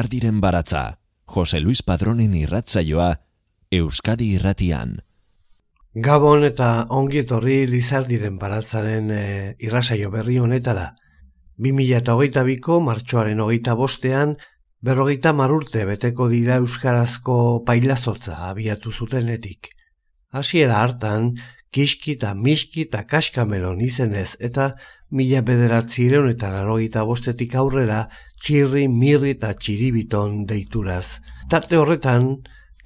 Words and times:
Lizardiren 0.00 0.40
baratza, 0.40 0.96
Jose 1.26 1.58
Luis 1.60 1.82
Padronen 1.84 2.32
irratzaioa, 2.32 3.08
Euskadi 3.70 4.30
irratian. 4.38 4.94
Gabon 5.92 6.46
eta 6.48 6.86
ongi 6.88 7.20
etorri 7.20 7.66
Lizardiren 7.68 8.38
baratzaren 8.40 9.10
e, 9.12 9.24
irrasaio 9.60 10.08
berri 10.14 10.38
honetara. 10.40 10.86
2008ko 11.60 12.78
martxoaren 12.86 13.44
hogeita 13.44 13.74
bostean, 13.76 14.38
berrogeita 14.80 15.34
marurte 15.36 15.84
beteko 15.84 16.30
dira 16.32 16.56
Euskarazko 16.64 17.36
pailazotza 17.68 18.38
abiatu 18.48 18.94
zutenetik. 18.96 19.68
Hasiera 20.32 20.80
hartan, 20.80 21.34
kiski 21.76 22.16
eta 22.16 22.32
miski 22.32 22.88
eta 22.88 23.04
kaskamelon 23.04 23.84
izenez 23.84 24.38
eta 24.40 24.72
mila 25.10 25.44
bederatzireun 25.44 26.32
eta 26.32 26.54
larogeita 26.56 27.04
bostetik 27.04 27.54
aurrera 27.54 28.06
txirri, 28.40 28.86
mirri 28.88 29.34
eta 29.36 29.52
txiribiton 29.54 30.44
deituraz. 30.48 31.20
Tarte 31.50 31.78
horretan, 31.78 32.30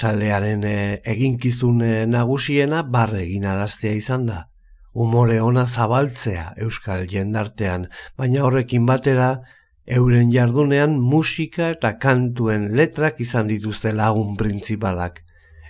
taldearen 0.01 0.65
e, 0.67 0.77
eginkizun 1.15 1.83
e, 1.83 1.93
nagusiena 2.11 2.83
barre 2.83 3.23
egin 3.25 3.47
araztea 3.47 3.95
izan 3.95 4.27
da. 4.31 4.41
Umore 4.95 5.41
ona 5.43 5.67
zabaltzea 5.67 6.53
euskal 6.63 7.09
jendartean, 7.11 7.89
baina 8.19 8.45
horrekin 8.47 8.87
batera, 8.87 9.31
euren 9.87 10.31
jardunean 10.33 10.97
musika 11.01 11.71
eta 11.75 11.97
kantuen 12.01 12.71
letrak 12.79 13.21
izan 13.21 13.51
dituzte 13.51 13.93
lagun 13.93 14.37
printzipalak 14.41 15.21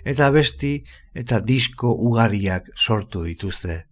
eta 0.05 0.29
besti 0.31 0.77
eta 1.17 1.41
disko 1.41 1.91
ugariak 2.09 2.69
sortu 2.75 3.25
dituzte. 3.25 3.83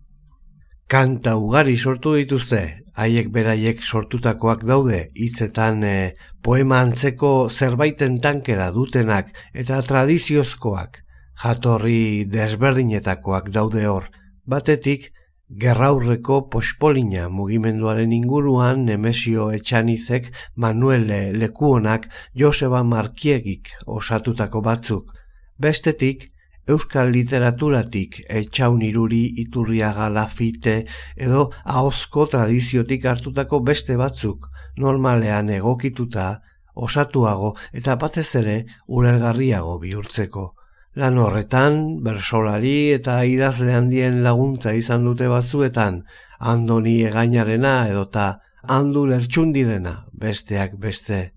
Kanta 0.94 1.32
ugari 1.42 1.74
sortu 1.74 2.12
dituzte, 2.14 2.60
haiek 3.02 3.32
beraiek 3.34 3.80
sortutakoak 3.82 4.62
daude, 4.70 5.00
hitzetan 5.18 5.80
e, 5.90 5.94
poema 6.46 6.84
antzeko 6.86 7.32
zerbaiten 7.50 8.20
tankera 8.22 8.68
dutenak 8.76 9.32
eta 9.58 9.80
tradiziozkoak, 9.88 11.00
jatorri 11.46 12.28
desberdinetakoak 12.30 13.50
daude 13.56 13.88
hor, 13.90 14.06
batetik, 14.46 15.10
Gerraurreko 15.64 16.44
pospolina 16.54 17.26
mugimenduaren 17.40 18.14
inguruan 18.14 18.86
Nemesio 18.86 19.50
Etxanizek, 19.58 20.30
Manuel 20.56 21.10
Lekuonak, 21.42 22.06
Joseba 22.38 22.84
Markiegik 22.84 23.74
osatutako 23.98 24.62
batzuk, 24.62 25.10
Bestetik, 25.58 26.33
euskal 26.68 27.12
literaturatik 27.12 28.22
etxaun 28.30 28.82
iruri 28.82 29.24
iturriaga 29.44 30.10
lafite 30.10 30.76
edo 31.18 31.50
ahozko 31.64 32.26
tradiziotik 32.32 33.06
hartutako 33.06 33.60
beste 33.60 33.98
batzuk 34.00 34.50
normalean 34.78 35.50
egokituta, 35.50 36.42
osatuago 36.74 37.54
eta 37.74 37.96
batez 38.02 38.30
ere 38.42 38.58
urelgarriago 38.88 39.78
bihurtzeko. 39.80 40.54
Lan 40.96 41.18
horretan, 41.18 41.80
bersolari 42.06 42.94
eta 42.94 43.24
idazle 43.26 43.74
handien 43.74 44.22
laguntza 44.24 44.74
izan 44.78 45.06
dute 45.08 45.28
batzuetan, 45.28 46.04
andoni 46.40 47.00
egainarena 47.10 47.88
edota 47.90 48.28
andu 48.78 49.06
lertxundirena 49.10 49.96
besteak 50.14 50.78
beste. 50.78 51.34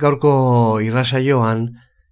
Gaurko 0.00 0.32
irrasaioan, 0.80 1.68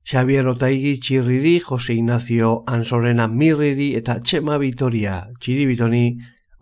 Xavier 0.08 0.46
Otaigi 0.48 0.94
txirriri, 1.04 1.58
Jose 1.60 1.92
Ignacio 1.92 2.62
Ansorena 2.72 3.26
mirriri 3.28 3.90
eta 3.98 4.14
Txema 4.24 4.54
Vitoria 4.56 5.18
txiribitoni 5.36 6.04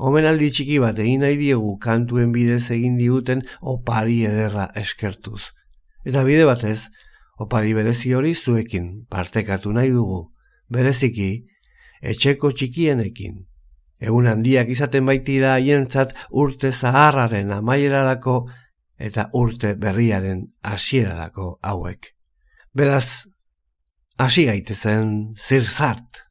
omenaldi 0.02 0.48
txiki 0.50 0.80
bat 0.82 0.98
egin 0.98 1.22
nahi 1.22 1.36
diegu 1.38 1.76
kantuen 1.78 2.32
bidez 2.34 2.72
egin 2.74 2.96
diguten 2.98 3.44
opari 3.60 4.16
ederra 4.26 4.64
eskertuz. 4.82 5.52
Eta 6.02 6.24
bide 6.26 6.48
batez, 6.48 6.88
opari 7.38 7.70
berezi 7.78 8.16
hori 8.18 8.34
zuekin 8.34 8.88
partekatu 9.14 9.76
nahi 9.78 9.94
dugu, 9.94 10.24
bereziki, 10.66 11.30
etxeko 12.02 12.50
txikienekin. 12.50 13.38
Egun 14.02 14.26
handiak 14.26 14.74
izaten 14.74 15.06
baitira 15.06 15.54
haientzat 15.54 16.16
urte 16.34 16.74
zaharraren 16.74 17.54
amaierarako 17.60 18.40
eta 18.98 19.30
urte 19.38 19.76
berriaren 19.78 20.48
hasierarako 20.66 21.60
hauek. 21.62 22.10
Beraz, 22.74 23.30
hasi 24.18 24.44
gaitezen. 24.44 25.34
Zirzart, 25.36 26.25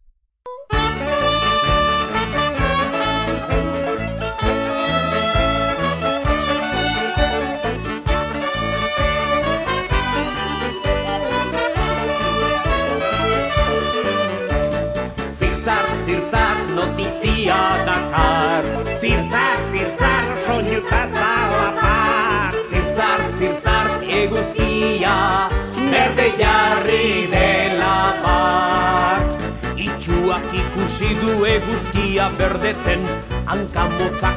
Ikusi 30.96 31.16
du 31.20 31.44
eguzkia 31.44 32.30
berdetzen. 32.40 33.02
Hanka 33.46 33.84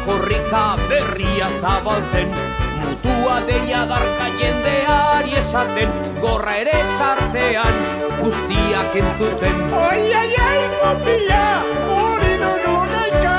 korrika 0.06 0.74
berria 0.88 1.46
zabaltzen. 1.60 2.32
Mutua 2.82 3.36
deia 3.46 3.84
darka 3.86 4.26
jendeari 4.40 5.38
esaten 5.38 5.88
Gorra 6.20 6.56
ere 6.58 6.80
tartean 6.98 7.78
guztiak 8.18 8.96
entzuten. 9.02 9.54
Ai, 9.70 10.12
ai, 10.12 10.34
ai, 10.34 10.64
motila, 10.82 11.44
hori 11.94 12.34
dugu 12.42 12.76
naika 12.90 13.36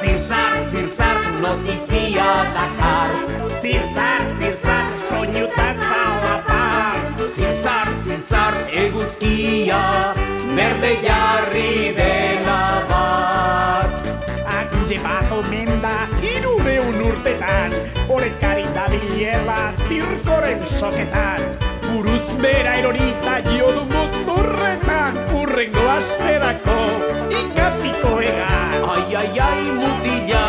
Zirzar, 0.00 0.58
zirzar, 0.72 1.18
notizia 1.40 2.28
dakar. 2.58 3.14
Zirzar, 3.62 4.22
zirzar, 4.40 4.90
soñuta 5.08 5.68
zalapar 5.78 6.98
Zirzar, 7.36 7.88
zirzar, 8.04 8.54
eguzkia 8.72 9.82
Berde 10.56 10.96
zirkoren 19.98 20.60
soketan 20.78 21.42
Buruz 21.88 22.26
bera 22.42 22.74
erorita 22.78 23.38
jodu 23.50 23.82
motorretan 23.90 25.18
Urrengo 25.40 25.84
asterako 25.96 26.78
ikasiko 27.40 28.12
egan 28.22 28.76
Ai, 28.94 29.06
ai, 29.22 29.32
ai, 29.48 29.64
mutila, 29.80 30.44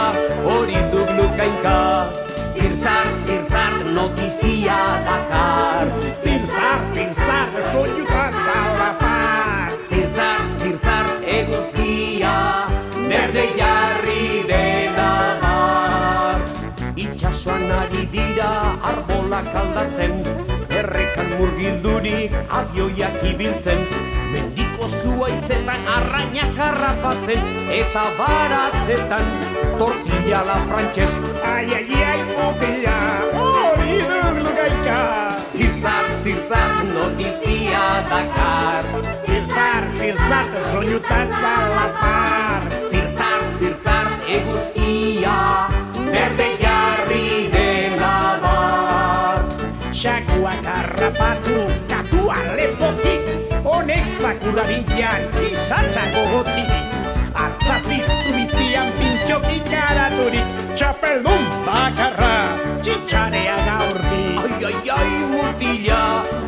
hori 0.46 0.78
duk 0.94 1.10
lukainka 1.18 1.78
Zirzar, 2.54 3.10
zirzar, 3.26 3.76
notizia 3.96 4.80
dakar. 5.08 5.88
Zirzar, 6.22 6.80
zirzar, 6.94 7.50
soñuta 7.72 8.28
arbolak 19.39 19.55
aldatzen 19.55 20.11
Errekan 20.69 21.30
murgildurik 21.39 22.33
abioiak 22.50 23.24
ibiltzen 23.24 23.80
Mendiko 24.33 24.88
zuaitzetan 25.01 25.88
arrainak 25.95 26.57
harrapatzen 26.57 27.41
Eta 27.71 28.03
baratzetan 28.18 29.25
tortilla 29.80 30.44
la 30.45 30.57
frantxez 30.68 31.12
Ai, 31.44 31.68
ai, 31.74 32.03
ai, 32.12 32.21
motila, 32.36 32.97
hori 33.33 33.97
dugu 34.03 34.53
gaika. 34.56 35.00
Zirzar, 35.51 36.06
zirzar, 36.24 36.83
notizia 36.94 37.83
dakar. 38.12 38.85
Zirzar, 39.25 39.89
zirzar, 39.97 40.45
soñuta 40.71 41.19
zalapar 41.42 42.69
Zirzar, 42.92 43.42
zirzar, 43.59 44.07
eguzkia 44.38 45.79
harrapatu, 51.30 51.58
katua 51.90 52.38
lepotik 52.56 53.22
Honek 53.64 54.06
zakura 54.22 54.64
bilan, 54.64 55.22
izatza 55.52 56.04
gogotik 56.14 56.72
Artzaziztu 57.36 58.34
bizian 58.34 58.90
pintxoki 58.98 59.60
karaturik 59.70 60.48
Txapeldun 60.76 61.46
bakarra, 61.66 62.34
txitxarea 62.81 63.58
gaurtik 63.68 64.40
Ai, 64.42 64.64
ai, 64.72 64.81
ai, 64.98 65.12
mutila, 65.34 66.02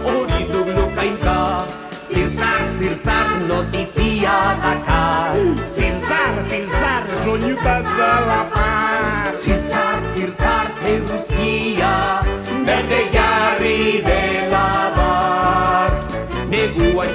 hori 0.08 0.42
duk 0.52 0.74
lukainka 0.78 1.38
Zirzar, 2.12 2.64
zirzar, 2.80 3.30
notizia 3.48 4.36
dakar. 4.64 5.38
Zirzar, 5.76 6.34
zirzar, 6.50 7.04
soñuta 7.24 7.76
zalapar. 7.96 9.32
Zirzar, 9.40 10.02
zirzar, 10.14 10.68
eguzkia 10.84 11.41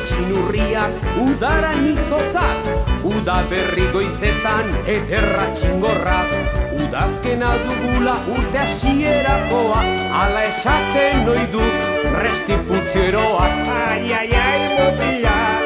txinurriak 0.05 0.91
udara 1.27 1.73
nizotzak 1.81 2.71
Uda 3.07 3.43
berri 3.51 3.87
goizetan 3.95 4.73
ederra 4.91 5.47
txingorra. 5.55 6.19
Udazkena 6.77 7.53
dugula 7.65 8.17
urte 8.35 8.59
asierakoa 8.59 9.81
Ala 10.23 10.43
esaten 10.49 11.25
noi 11.27 11.47
du 11.53 11.63
restiputzeroa 12.19 13.47
Ai, 13.77 14.13
ai, 14.13 14.31
ai, 14.33 14.61
mutila, 14.75 15.66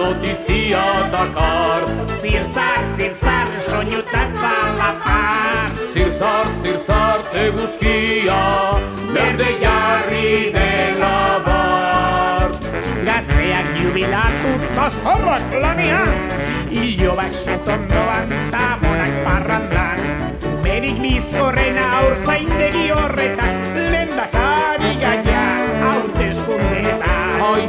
notizia 0.00 1.10
dakar 1.12 1.82
Zirzar, 2.22 2.82
zirzar, 2.96 3.48
soinuta 3.68 4.22
zalapar. 4.40 5.70
Zirzar, 5.92 6.46
zirzar, 6.62 7.20
eguzkia 7.44 8.40
Berde 9.14 9.50
jarri 9.62 10.52
dela 10.56 11.16
bar 11.46 12.48
Gazteak 13.08 13.66
jubilatu 13.76 14.52
tozorrak 14.76 15.56
lanean. 15.62 16.12
Ilobak 16.70 17.34
sotondoan, 17.34 18.28
tabonak 18.52 19.14
parrandan. 19.24 20.04
Berik 20.62 21.00
bizkorrena 21.02 21.88
aurtzaindegi 22.02 22.86
horretan. 22.94 23.58
Lendakari 23.90 24.94
hauteskundetan. 25.02 25.29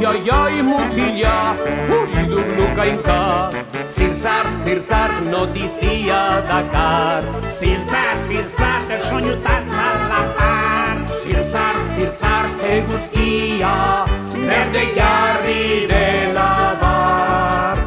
Ai, 0.04 0.28
ai, 0.28 0.62
mutila, 0.62 1.54
hori 1.88 2.26
lukainka 2.56 3.50
Zirzar, 3.86 4.46
zirzar, 4.64 5.12
notizia 5.30 6.42
dakar 6.48 7.22
Zirzar, 7.58 8.16
zirzar, 8.26 8.82
soinuta 9.00 9.62
zalapar. 9.70 10.96
Zirzar, 11.22 11.76
zirzar, 11.94 12.46
eguzkia 12.66 14.04
Berde 14.34 14.84
jarri 14.96 15.86
dela 15.86 16.50
bar. 16.80 17.78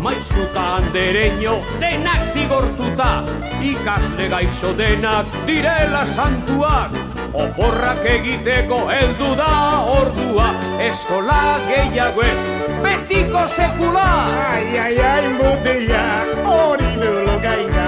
Maixuta 0.00 0.76
andereño 0.76 1.58
denak 1.80 2.30
zigortuta 2.32 3.24
Ikasle 3.60 4.28
gaixo 4.28 4.72
denak 4.72 5.26
direla 5.46 6.06
santuak 6.14 7.05
Oporrak 7.34 8.04
egiteko 8.06 8.78
heldu 8.90 9.34
da 9.38 9.50
ordua 9.98 10.48
Eskola 10.80 11.58
gehiago 11.68 12.22
ez, 12.22 12.38
betiko 12.84 13.46
sekula 13.48 14.06
Ai, 14.50 14.78
ai, 14.78 14.98
ai, 15.00 15.28
mutila, 15.38 16.04
hori 16.46 16.92
dugu 17.00 17.36
gaika. 17.42 17.86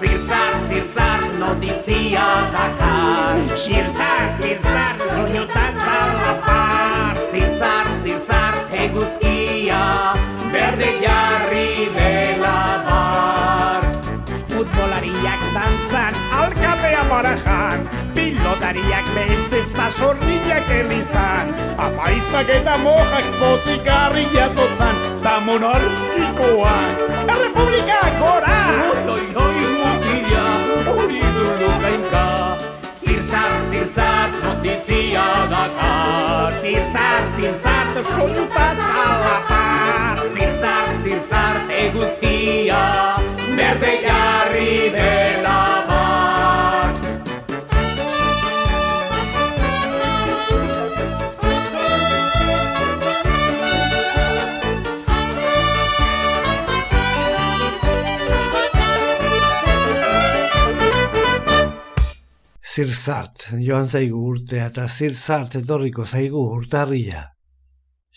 Zirzar, 0.00 0.54
zirzar, 0.68 1.24
notizia 1.40 2.26
dakar 2.54 3.40
Zirzar, 3.56 4.26
zirzar, 4.40 4.94
soinuta 5.14 5.64
zalapar. 5.84 7.16
Zirzar, 7.32 7.86
zirzar, 8.04 8.54
eguzkia 8.84 9.82
Berde 10.52 10.92
jarri 11.02 11.88
Pilotariak 18.68 19.06
behentzezta 19.14 19.86
sorriak 19.96 20.66
elizan. 20.68 21.52
Apaizak 21.80 22.50
eta 22.52 22.76
mojak 22.82 23.24
bozikarri 23.40 24.26
jasotzan 24.34 24.96
Ta 25.22 25.40
monarkikoak, 25.40 27.00
Zirzart, 62.78 63.40
joan 63.58 63.88
zaigu 63.90 64.18
urtea 64.22 64.68
eta 64.70 64.84
zirzart 64.86 65.56
etorriko 65.58 66.04
zaigu 66.06 66.44
urtarria. 66.56 67.24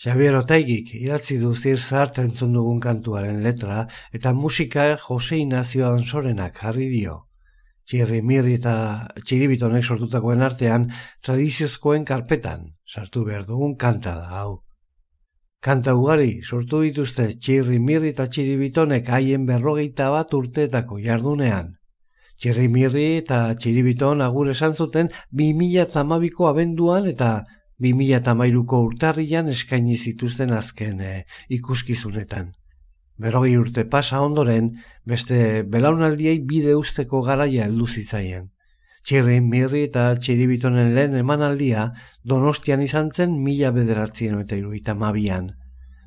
Xabier 0.04 0.36
Otaigik 0.38 0.92
idatzi 1.00 1.38
du 1.40 1.50
zirzart 1.56 2.20
entzun 2.22 2.54
dugun 2.54 2.78
kantuaren 2.84 3.40
letra 3.42 3.80
eta 4.14 4.32
musika 4.42 4.84
Jose 5.06 5.40
Inazio 5.42 5.88
Ansorenak 5.88 6.62
jarri 6.62 6.86
dio. 6.92 7.16
Txirri 7.90 8.22
mirri 8.22 8.54
eta 8.60 8.76
txiribitonek 9.24 9.82
sortutakoen 9.82 10.46
artean 10.46 10.86
tradiziozkoen 11.26 12.06
karpetan 12.06 12.68
sartu 12.86 13.26
behar 13.26 13.42
dugun 13.50 13.74
kanta 13.74 14.14
da 14.20 14.30
hau. 14.44 14.56
Kanta 15.58 15.98
ugari 15.98 16.38
sortu 16.44 16.86
dituzte 16.86 17.32
txirri 17.34 17.82
mirri 17.90 18.14
eta 18.14 18.30
txiribitonek 18.30 19.10
haien 19.10 19.50
berrogeita 19.50 20.12
bat 20.14 20.40
urteetako 20.42 21.02
jardunean. 21.02 21.78
Txirri 22.42 22.64
mirri 22.66 23.04
eta 23.20 23.36
txiribiton 23.54 24.22
agur 24.24 24.48
esan 24.50 24.72
zuten 24.74 25.12
2008ko 25.40 26.48
abenduan 26.48 27.04
eta 27.06 27.28
2008ko 27.84 28.80
urtarrian 28.86 29.50
eskaini 29.52 29.94
zituzten 29.94 30.50
azken 30.56 31.04
eh, 31.06 31.20
ikuskizunetan. 31.56 32.48
Berrogei 33.22 33.52
urte 33.60 33.84
pasa 33.92 34.24
ondoren, 34.26 34.72
beste 35.06 35.36
belaunaldiei 35.74 36.40
bide 36.48 36.74
usteko 36.74 37.20
garaia 37.28 37.68
heldu 37.68 37.86
zitzaien. 37.86 38.48
Txirri, 39.06 39.38
mirri 39.40 39.84
eta 39.86 40.08
txiribitonen 40.18 40.90
lehen 40.96 41.14
emanaldia 41.20 41.84
donostian 42.32 42.82
izan 42.82 43.12
zen 43.14 43.36
mila 43.44 43.70
bederatzien 43.76 44.40
eta 44.40 44.58
iruita 44.58 44.96
mabian. 44.98 45.52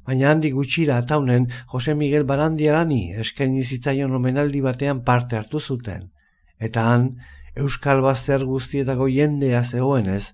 Baina 0.03 0.33
handi 0.33 0.51
gutxira 0.51 0.99
ataunen 0.99 1.47
Jose 1.71 1.95
Miguel 1.95 2.27
Barandiarani 2.27 3.01
eskaini 3.23 3.63
zitzaion 3.63 4.19
omenaldi 4.19 4.59
batean 4.67 4.99
parte 5.07 5.39
hartu 5.39 5.63
zuten. 5.63 6.11
Eta 6.59 6.89
han, 6.91 7.15
Euskal 7.55 8.01
Bazter 8.01 8.43
guztietako 8.45 9.07
jendea 9.07 9.63
zegoenez, 9.63 10.33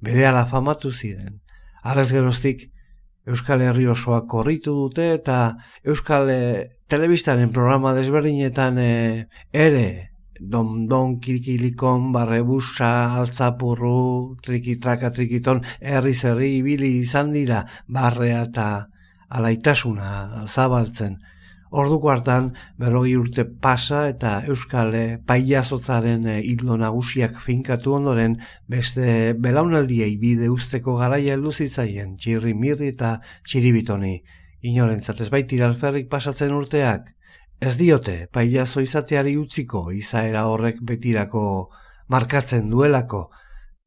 bere 0.00 0.44
famatu 0.48 0.92
ziren. 0.92 1.40
Arrez 1.82 2.10
geroztik, 2.12 2.70
Euskal 3.26 3.62
Herri 3.62 3.86
osoa 3.86 4.26
korritu 4.26 4.72
dute 4.74 5.12
eta 5.14 5.56
Euskal 5.84 6.30
eh, 6.30 6.68
Telebistaren 6.88 7.52
programa 7.52 7.92
desberdinetan 7.94 8.78
eh, 8.78 9.26
ere 9.52 10.10
don 10.40 10.88
don 10.88 11.18
kirkilikon, 11.20 12.12
barrebusa, 12.12 13.14
altzapurru, 13.20 14.36
trikitraka 14.42 15.10
trikiton, 15.12 15.60
herri 15.80 16.14
zerri 16.14 16.56
ibili 16.58 16.96
izan 17.02 17.32
dira 17.32 17.66
barrea 17.86 18.46
eta 18.48 18.68
alaitasuna 19.28 20.46
zabaltzen. 20.48 21.18
Orduko 21.70 22.10
hartan, 22.10 22.48
berrogi 22.82 23.12
urte 23.14 23.44
pasa 23.46 24.08
eta 24.10 24.40
Euskal 24.50 24.94
eh, 24.98 25.18
paiazotzaren 25.26 26.26
eh, 26.26 26.40
hildo 26.42 26.74
nagusiak 26.80 27.38
finkatu 27.38 27.94
ondoren, 27.94 28.34
beste 28.66 29.36
belaunaldiei 29.38 30.16
bide 30.18 30.48
usteko 30.50 30.96
garaia 30.98 31.36
heldu 31.36 31.52
zitzaien, 31.52 32.16
txirri 32.18 32.56
mirri 32.58 32.90
eta 32.90 33.12
txiribitoni. 33.46 34.16
Inorentzat 34.66 35.22
ez 35.22 35.28
baitira 35.30 35.68
alferrik 35.70 36.10
pasatzen 36.10 36.56
urteak, 36.56 37.14
ez 37.60 37.76
diote 37.78 38.16
paiazo 38.32 38.82
izateari 38.82 39.36
utziko 39.38 39.90
izaera 39.94 40.48
horrek 40.50 40.82
betirako 40.90 41.44
markatzen 42.10 42.66
duelako, 42.72 43.28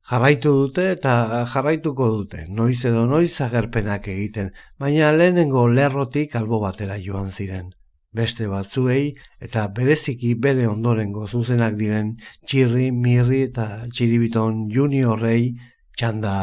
Jarraitu 0.03 0.51
dute 0.51 0.89
eta 0.91 1.11
jarraituko 1.47 2.09
dute, 2.11 2.41
noiz 2.51 2.81
edo 2.89 3.05
noiz 3.07 3.31
agerpenak 3.45 4.09
egiten, 4.11 4.49
baina 4.79 5.13
lehenengo 5.15 5.63
lerrotik 5.71 6.35
albo 6.35 6.59
batera 6.59 6.97
joan 6.99 7.31
ziren. 7.31 7.69
Beste 8.13 8.49
batzuei 8.51 9.13
eta 9.41 9.63
bereziki 9.77 10.33
bere 10.35 10.67
ondorengo 10.67 11.23
zuzenak 11.27 11.77
diren 11.79 12.11
txirri, 12.45 12.91
mirri 12.91 13.45
eta 13.47 13.87
txiribiton 13.93 14.67
juniorrei 14.75 15.55
txanda 15.95 16.35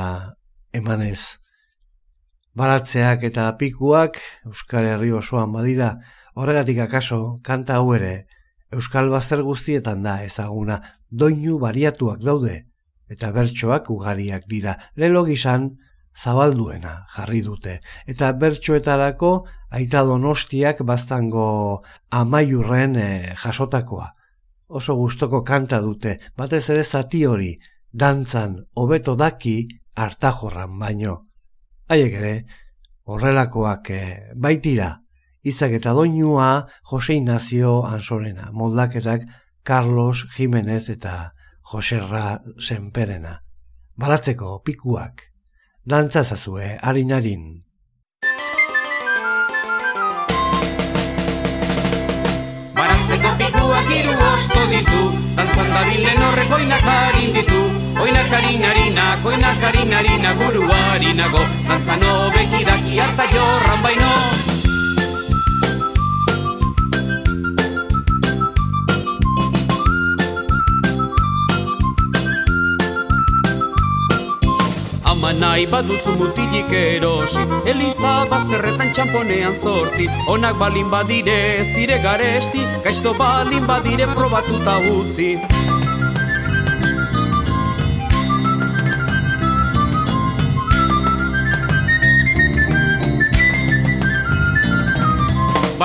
emanez. 0.73 1.21
Baratzeak 2.57 3.29
eta 3.29 3.45
pikuak 3.61 4.19
Euskal 4.49 4.89
Herri 4.89 5.13
osoan 5.13 5.53
badira, 5.53 5.93
horregatik 6.35 6.81
akaso 6.89 7.39
kanta 7.45 7.77
hau 7.77 7.93
ere 7.95 8.25
Euskal 8.73 9.13
Bazter 9.13 9.45
guztietan 9.45 10.03
da 10.03 10.23
ezaguna, 10.25 10.81
doinu 11.11 11.59
bariatuak 11.61 12.25
daude, 12.25 12.70
eta 13.11 13.33
bertsoak 13.35 13.91
ugariak 13.91 14.47
dira. 14.49 14.77
Lelo 14.97 15.25
gizan, 15.27 15.73
zabalduena 16.17 17.07
jarri 17.15 17.41
dute. 17.43 17.81
Eta 18.07 18.33
bertsoetarako 18.33 19.33
aita 19.71 20.05
donostiak 20.07 20.83
baztango 20.87 21.83
amaiurren 22.11 22.97
eh, 22.97 23.35
jasotakoa. 23.43 24.09
Oso 24.69 24.95
gustoko 24.95 25.43
kanta 25.43 25.81
dute, 25.83 26.19
batez 26.39 26.69
ere 26.71 26.85
zati 26.85 27.25
hori, 27.27 27.57
dantzan 27.93 28.57
hobeto 28.79 29.17
daki 29.17 29.57
hartajorran 29.99 30.79
baino. 30.79 31.17
Haiek 31.91 32.15
ere, 32.21 32.35
horrelakoak 33.11 33.91
e, 33.91 34.03
baitira, 34.39 34.93
izak 35.43 35.75
eta 35.81 35.95
doinua 35.97 36.69
Jose 36.87 37.17
Ignacio 37.19 37.81
Ansorena, 37.89 38.53
moldaketak 38.53 39.27
Carlos 39.67 40.29
Jimenez 40.37 40.89
eta 40.95 41.33
Joserra 41.71 42.41
Senperena. 42.59 43.37
Baratzeko 43.95 44.57
pikuak, 44.67 45.23
dantza 45.87 46.25
zazue 46.25 46.73
harinarin. 46.83 47.45
Baratzeko 52.75 53.33
pikuak 53.39 53.95
hiru 53.95 54.19
osto 54.33 54.67
ditu. 54.75 55.05
Dantzan 55.39 55.71
dabilen 55.77 56.23
horrek 56.27 56.59
oinak 56.59 56.91
harin 56.91 57.39
ditu. 57.39 57.63
Oinak 58.03 58.35
harin 58.35 58.67
harinak, 58.67 59.27
oinak 59.31 59.67
harin 59.69 59.93
harinak 59.93 60.39
buru 60.43 60.63
harinago 60.73 61.43
Dantzan 61.69 62.03
hobeki 62.03 62.65
daki 62.65 62.99
harta 62.99 63.29
jorran 63.35 63.83
baino 63.85 64.60
Ama 75.21 75.37
nahi 75.37 75.67
baduzu 75.69 76.15
mutilik 76.17 76.71
erosi. 76.73 77.43
Eliza 77.69 78.13
bazterretan 78.31 78.89
txamponean 78.97 79.53
zortzi 79.53 80.07
Onak 80.33 80.57
balin 80.57 80.89
badire 80.89 81.35
ez 81.59 81.67
dire 81.75 81.99
garesti. 82.01 82.65
Gaizto 82.87 83.13
balin 83.19 83.67
badire 83.69 84.07
probatuta 84.15 84.79
utzi. 84.95 85.29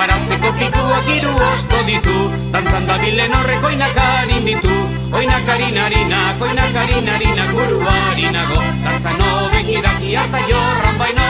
Baratzeko 0.00 0.56
pikuak 0.56 1.12
hiru 1.12 1.36
osto 1.52 1.84
ditu 1.84 2.18
Dantzan 2.56 2.88
dabilen 2.88 3.36
horrek 3.36 3.72
oinak 3.74 4.00
harin 4.00 4.48
ditu 4.48 4.85
Oinak 5.12 5.46
harin 5.46 5.76
harinak, 5.76 6.40
oinak 6.42 6.74
harin 6.74 7.06
harinak 7.06 7.50
buru 7.54 7.78
harinago. 7.78 8.58
Dantzan 8.82 9.20
hobeki 9.22 9.78
daki 9.84 10.14
harta 10.18 10.40
jorran 10.48 10.98
baino. 10.98 11.28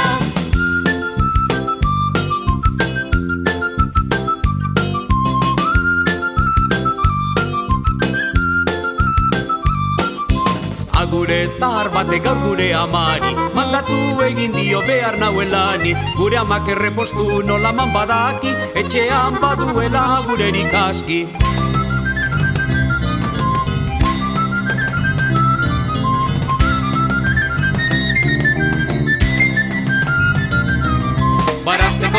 Agure 10.96 11.40
zahar 11.58 11.88
batek 11.92 12.24
gaur 12.24 12.38
gure 12.42 12.72
amari 12.74 13.32
Mandatu 13.54 13.98
egin 14.26 14.52
dio 14.56 14.80
behar 14.88 15.18
nauelani. 15.20 15.92
Gure 16.16 16.40
amak 16.40 16.68
errepostu 16.68 17.42
nola 17.44 17.72
man 17.72 17.92
badaki 17.92 18.54
Etxean 18.82 19.36
baduela 19.42 20.06
gurerik 20.26 20.74
aski 20.74 21.45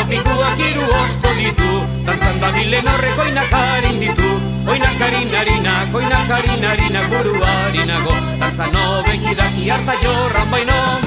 Pikuak 0.10 0.60
hiru 0.60 0.86
osto 1.04 1.34
ditu. 1.40 1.72
Dantzan 2.08 2.40
dabilen 2.44 2.88
horrek 2.94 3.26
oinak 3.26 3.52
harin 3.52 4.00
ditu. 4.04 4.32
Oinak 4.68 5.00
harin 5.00 5.30
harinak, 5.32 5.96
oinak 5.96 6.28
harin 6.28 6.64
harinak 6.70 7.06
buru 7.08 7.36
harinago 7.40 8.16
Dantzan 8.40 8.76
hobeki 8.76 9.36
daki 9.40 9.70
harta 9.72 9.96
jorran 10.04 10.52
baino 10.52 11.07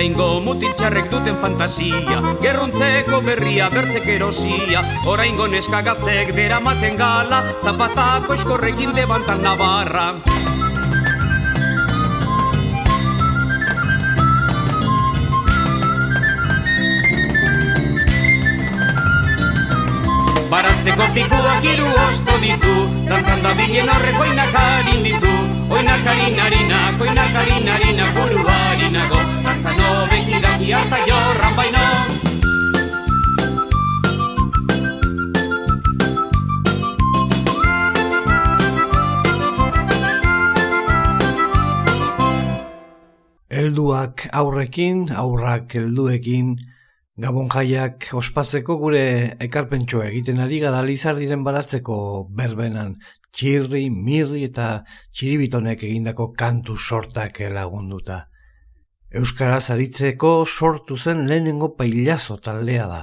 Oraingo 0.00 0.40
mutiltxarrek 0.40 1.10
duten 1.12 1.34
fantasia. 1.42 2.22
Gerruntzeko 2.40 3.18
berria 3.20 3.66
bertzek 3.68 4.06
erosia. 4.08 4.80
Oraingo 5.12 5.44
neska 5.44 5.82
gaztek 5.84 6.30
deramaten 6.32 6.94
gala 6.96 7.42
Zapatako 7.60 8.32
eskorrekin 8.32 8.94
levantan 8.96 9.44
nabarra. 9.44 10.06
Baratzeko 20.54 21.10
pikuak 21.12 21.68
hiru 21.68 21.90
osto 22.06 22.38
ditu 22.40 22.78
Dantzan 23.10 23.44
da 23.44 23.52
bilen 23.60 23.92
horrek 23.92 24.24
oinak 24.24 24.56
harin 24.62 25.04
ditu. 25.04 25.36
Oinak 25.68 26.08
harin 26.08 26.40
harinak, 26.40 27.04
oinak 27.04 27.36
harin 27.36 27.68
harinak 27.74 28.16
buru 28.16 28.48
harinago 28.48 29.39
Dantzan 29.60 29.80
hobeki 29.84 30.38
daki 30.40 30.68
harta 30.72 30.98
jorran 31.04 31.56
baino 31.56 31.80
Helduak 43.50 44.24
aurrekin, 44.32 45.04
aurrak 45.12 45.76
helduekin, 45.76 46.56
Gabon 47.20 47.52
jaiak 47.52 48.08
ospatzeko 48.16 48.78
gure 48.80 49.04
ekarpentsoa 49.44 50.08
egiten 50.08 50.40
ari 50.40 50.62
gara 50.64 50.80
lizardiren 50.80 51.44
baratzeko 51.44 52.00
berbenan 52.32 52.96
txirri, 53.36 53.90
mirri 53.92 54.48
eta 54.48 54.72
txiribitonek 55.12 55.84
egindako 55.84 56.30
kantu 56.32 56.80
sortak 56.80 57.44
lagunduta. 57.52 58.29
Euskaraz 59.10 59.72
aritzeko 59.74 60.44
sortu 60.46 60.96
zen 60.96 61.24
lehenengo 61.26 61.72
pailazo 61.74 62.36
taldea 62.38 62.84
da. 62.86 63.00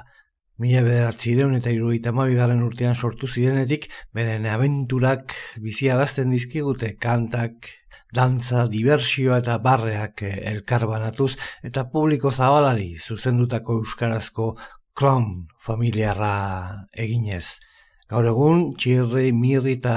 Mila 0.57 0.79
bederatzireun 0.85 1.57
eta 1.57 1.69
iruita 1.69 2.11
garen 2.11 2.63
urtean 2.63 2.95
sortu 2.95 3.27
zirenetik, 3.27 3.89
beren 4.13 4.45
abenturak 4.45 5.35
biziarazten 5.59 6.31
dizkigute 6.31 6.95
kantak, 6.95 7.67
dantza, 8.13 8.67
diversioa 8.67 9.39
eta 9.39 9.57
barreak 9.57 10.23
elkarbanatuz 10.23 11.35
eta 11.61 11.83
publiko 11.91 12.31
zabalari 12.31 12.95
zuzendutako 12.97 13.79
euskarazko 13.81 14.55
klon 14.93 15.47
familiarra 15.59 16.87
eginez. 16.93 17.59
Gaur 18.07 18.27
egun, 18.29 18.69
txirri, 18.79 19.33
mirri 19.35 19.73
eta 19.75 19.95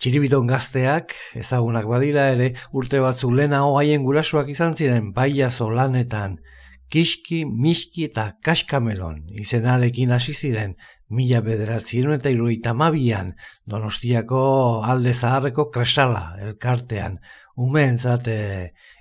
txiribiton 0.00 0.46
gazteak, 0.48 1.12
ezagunak 1.36 1.84
badira 1.90 2.30
ere, 2.32 2.54
urte 2.72 3.02
batzu 3.04 3.28
lehenago 3.36 3.74
haien 3.76 4.06
gurasuak 4.06 4.48
izan 4.48 4.72
ziren 4.72 5.10
baiazo 5.12 5.68
lanetan, 5.68 6.38
kiski, 6.90 7.44
miski 7.44 8.06
eta 8.08 8.30
kaskamelon 8.42 9.20
izenarekin 9.44 10.16
hasi 10.16 10.32
ziren 10.34 10.74
mila 11.10 11.42
bederatzien 11.44 12.10
eta 12.14 12.32
iruita 12.32 12.72
mabian 12.74 13.34
donostiako 13.66 14.40
alde 14.86 15.12
zaharreko 15.12 15.68
kresala 15.74 16.24
elkartean, 16.40 17.18
umeentzat 17.60 18.30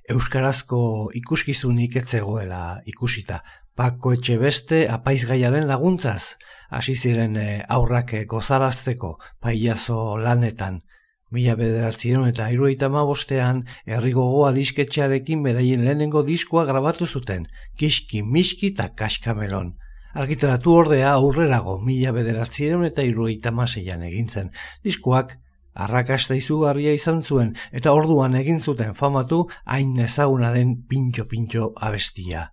euskarazko 0.09 0.81
ikuskizunik 1.15 1.95
etzegoela 2.01 2.81
ikusita. 2.89 3.39
Pako 3.79 4.17
etxe 4.17 4.35
beste 4.41 4.79
apaizgaiaren 4.91 5.69
laguntzaz, 5.69 6.35
hasi 6.69 6.95
ziren 6.95 7.35
e, 7.37 7.63
aurrak 7.67 8.13
gozarazteko 8.27 9.17
paiazo 9.41 10.17
lanetan. 10.17 10.81
Mila 11.29 11.53
bederatzen 11.55 12.23
eta 12.25 12.47
irueita 12.49 12.89
bostean, 12.89 13.65
herri 13.85 14.11
gogoa 14.13 14.51
disketxearekin 14.51 15.43
beraien 15.43 15.83
lehenengo 15.85 16.23
diskoa 16.23 16.65
grabatu 16.65 17.05
zuten, 17.05 17.45
kiski, 17.77 18.23
miski 18.23 18.71
eta 18.73 18.89
kaskamelon. 18.95 19.75
Argitaratu 20.13 20.73
ordea 20.73 21.11
aurrerago 21.13 21.79
mila 21.85 22.11
bederatzen 22.11 22.83
eta 22.83 23.03
irueita 23.05 23.51
maseian 23.51 24.01
egintzen. 24.03 24.49
Diskoak 24.83 25.37
arrakasta 25.75 26.33
izugarria 26.35 26.93
izan 26.97 27.21
zuen 27.21 27.53
eta 27.71 27.93
orduan 27.93 28.35
egin 28.35 28.59
zuten 28.59 28.95
famatu 28.95 29.45
hain 29.65 29.99
ezaguna 29.99 30.51
den 30.51 30.79
pintxo-pintxo 30.89 31.73
abestia. 31.77 32.49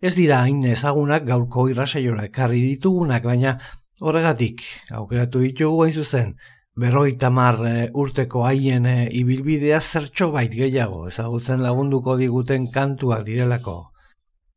Ez 0.00 0.14
dira 0.14 0.42
hain 0.44 0.62
ezagunak 0.62 1.24
gaurko 1.26 1.66
irrasaiora 1.72 2.28
ekarri 2.28 2.60
ditugunak, 2.62 3.24
baina 3.26 3.56
horregatik 3.98 4.62
aukeratu 4.94 5.42
ditugu 5.42 5.82
hain 5.84 5.92
zuzen, 5.92 6.36
berroi 6.78 7.16
tamar 7.18 7.58
e, 7.66 7.72
urteko 8.02 8.44
haien 8.46 8.86
e, 8.86 8.96
ibilbidea 9.18 9.80
zertxo 9.80 10.30
bait 10.36 10.54
gehiago 10.54 11.08
ezagutzen 11.08 11.64
lagunduko 11.66 12.16
diguten 12.20 12.70
kantua 12.70 13.24
direlako. 13.26 13.80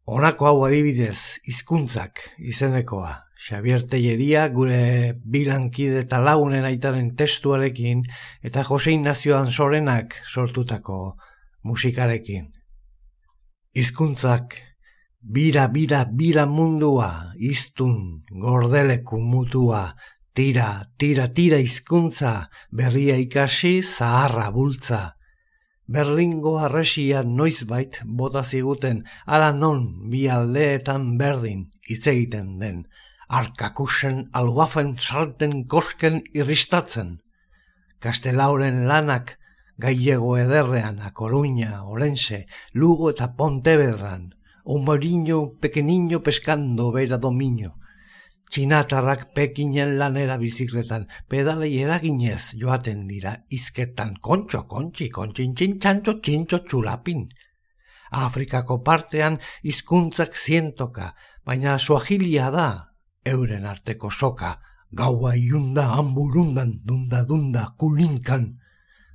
Honako 0.05 0.48
hau 0.51 0.63
adibidez, 0.67 1.41
hizkuntzak 1.50 2.21
izenekoa, 2.38 3.12
Xavier 3.41 3.88
Telleria 3.89 4.48
gure 4.53 5.17
bilankide 5.25 6.03
eta 6.05 6.19
lagunen 6.21 6.65
aitaren 6.67 7.15
testuarekin 7.17 8.03
eta 8.45 8.62
Jose 8.67 8.93
Ignacio 8.93 9.39
sorenak 9.50 10.13
sortutako 10.29 11.15
musikarekin. 11.65 12.51
Hizkuntzak 13.74 14.60
Bira, 15.22 15.68
bira, 15.68 16.06
bira 16.06 16.48
mundua, 16.48 17.34
iztun, 17.38 18.24
gordeleku 18.42 19.20
mutua, 19.22 19.94
tira, 20.34 20.90
tira, 20.98 21.28
tira 21.30 21.60
hizkuntza, 21.62 22.50
berria 22.72 23.20
ikasi, 23.22 23.84
zaharra 23.84 24.50
bultza. 24.50 25.18
Berlingo 25.86 26.58
arresia 26.58 27.22
noizbait 27.22 28.01
bota 28.04 28.42
ziguten, 28.42 29.04
ara 29.28 29.51
non 29.54 30.10
bi 30.10 30.25
aldeetan 30.28 31.20
berdin 31.22 31.70
hitz 31.86 32.08
egiten 32.08 32.58
den, 32.58 32.88
arkakusen 33.30 34.25
alwafen 34.34 34.96
salten 34.98 35.68
kosken 35.68 36.24
irristatzen. 36.34 37.20
Kastelauren 38.01 38.88
lanak 38.90 39.38
gaiego 39.78 40.34
ederrean, 40.42 40.98
a 41.00 41.13
Coruña, 41.13 41.84
Orense, 41.86 42.48
Lugo 42.74 43.12
eta 43.13 43.36
Pontevedran, 43.38 44.32
un 44.63 44.86
moriño 44.86 45.58
pequeniño 45.60 46.22
pescando 46.24 46.91
beira 46.91 47.18
dominio. 47.18 47.77
Txinatarrak 48.51 49.32
pekinen 49.34 49.98
lanera 49.98 50.36
bizikletan, 50.38 51.08
pedalei 51.32 51.77
eraginez 51.80 52.51
joaten 52.60 53.06
dira 53.08 53.46
izketan, 53.48 54.18
kontxo, 54.20 54.65
kontxi, 54.68 55.08
kontxin, 55.10 55.56
txantxo, 55.56 56.18
txintxo, 56.20 56.60
txulapin. 56.68 57.30
Afrikako 58.12 58.82
partean 58.84 59.39
hizkuntzak 59.63 60.36
zientoka, 60.36 61.13
baina 61.48 61.77
suahilia 61.80 62.50
da, 62.51 62.68
euren 63.24 63.65
arteko 63.65 64.12
soka, 64.12 64.58
gaua 64.91 65.38
iunda, 65.39 65.88
hamburundan, 65.96 66.82
dunda, 66.84 67.24
dunda, 67.24 67.70
kulinkan. 67.80 68.58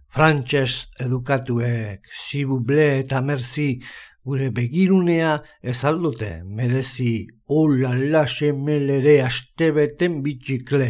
Frantxez 0.08 0.88
edukatuek, 1.04 2.08
zibuble 2.08 2.86
eta 3.02 3.20
merzi, 3.20 3.82
gure 4.26 4.50
begirunea 4.50 5.36
ez 5.62 5.84
aldute 5.86 6.30
merezi 6.44 7.26
hola 7.46 7.92
lase 7.94 8.50
melere 8.52 9.20
astebeten 9.22 10.22
bitxikle. 10.24 10.88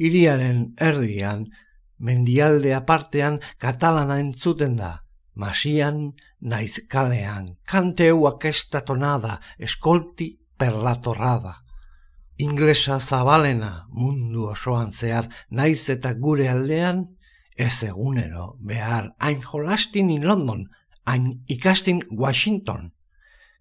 Iriaren 0.00 0.72
erdian, 0.80 1.44
mendialde 1.98 2.72
apartean 2.74 3.36
katalana 3.60 4.16
entzuten 4.22 4.78
da, 4.80 4.94
masian 5.34 6.14
naiz 6.40 6.80
kalean, 6.88 7.52
kanteuak 7.68 8.46
estatonada, 8.48 9.40
eskolti 9.58 10.30
perlatorrada. 10.58 11.60
Inglesa 12.40 12.96
zabalena 12.98 13.86
mundu 13.92 14.48
osoan 14.50 14.90
zehar 14.90 15.28
naiz 15.50 15.84
eta 15.92 16.14
gure 16.18 16.48
aldean, 16.50 17.04
ez 17.56 17.84
egunero 17.86 18.56
behar 18.58 19.12
jolastin 19.20 20.10
in 20.10 20.26
London, 20.26 20.64
hain 21.06 21.44
ikastin 21.48 22.02
Washington. 22.10 22.92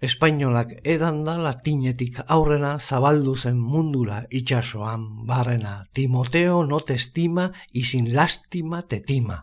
Espainolak 0.04 0.74
edan 0.84 1.24
da 1.24 1.38
latinetik 1.40 2.20
aurrena 2.28 2.78
zabaldu 2.80 3.38
zen 3.38 3.58
mundura 3.58 4.24
itxasoan 4.30 5.06
barrena 5.28 5.86
Timoteo 5.94 6.66
not 6.66 6.90
estima 6.90 7.50
izin 7.72 8.14
lastima 8.16 8.82
tetima. 8.82 9.38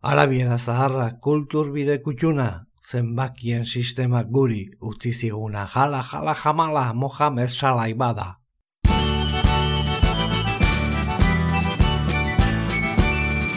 Arabiera 0.00 0.56
zaharra 0.58 1.10
kulturbide 1.20 1.98
kutxuna 2.00 2.64
zenbakien 2.90 3.66
sistema 3.66 4.22
guri 4.22 4.70
utzi 4.80 5.12
ziguna 5.12 5.66
jala 5.74 6.02
jala 6.12 6.34
jamala 6.44 6.92
Mohamed 6.94 7.48
salai 7.48 7.94
bada. 7.94 8.40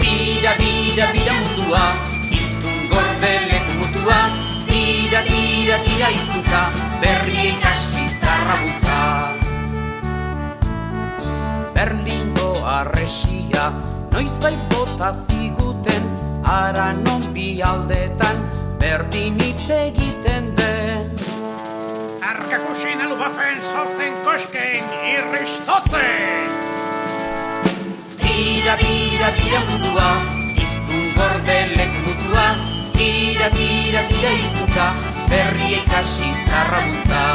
Bira, 0.02 0.52
bira, 0.60 1.08
bira 1.14 1.34
mundua, 1.40 2.03
tira, 5.74 5.86
tira 5.86 6.10
izkuntza, 6.12 6.62
berri 7.02 7.50
ikasi 7.50 8.06
zarra 8.22 8.56
butza. 8.62 9.00
Berlingo 11.74 12.62
arresia, 12.66 13.72
noiz 14.12 14.32
bai 14.42 14.56
bota 14.70 15.14
ziguten, 15.14 16.04
ara 16.46 16.94
non 16.94 17.34
bi 17.34 17.62
aldetan, 17.62 18.38
berdin 18.80 19.40
hitz 19.42 19.70
egiten 19.70 20.54
den. 20.58 21.10
Arkakusin 22.22 23.02
alubafen 23.02 23.58
zauten 23.72 24.14
kosken 24.24 24.86
irristotzen. 25.16 26.54
Tira, 28.22 28.78
tira, 28.78 29.34
tira 29.40 29.66
mundua, 29.72 30.12
izkun 30.54 31.10
gordelek 31.18 31.98
mutua, 32.06 32.48
tira, 32.94 33.50
tira, 33.58 34.06
tira 34.12 34.38
izkuntza, 34.44 35.13
berri 35.34 35.82
ikasi 35.82 36.30
zarra 36.46 36.80
bultza. 36.86 37.26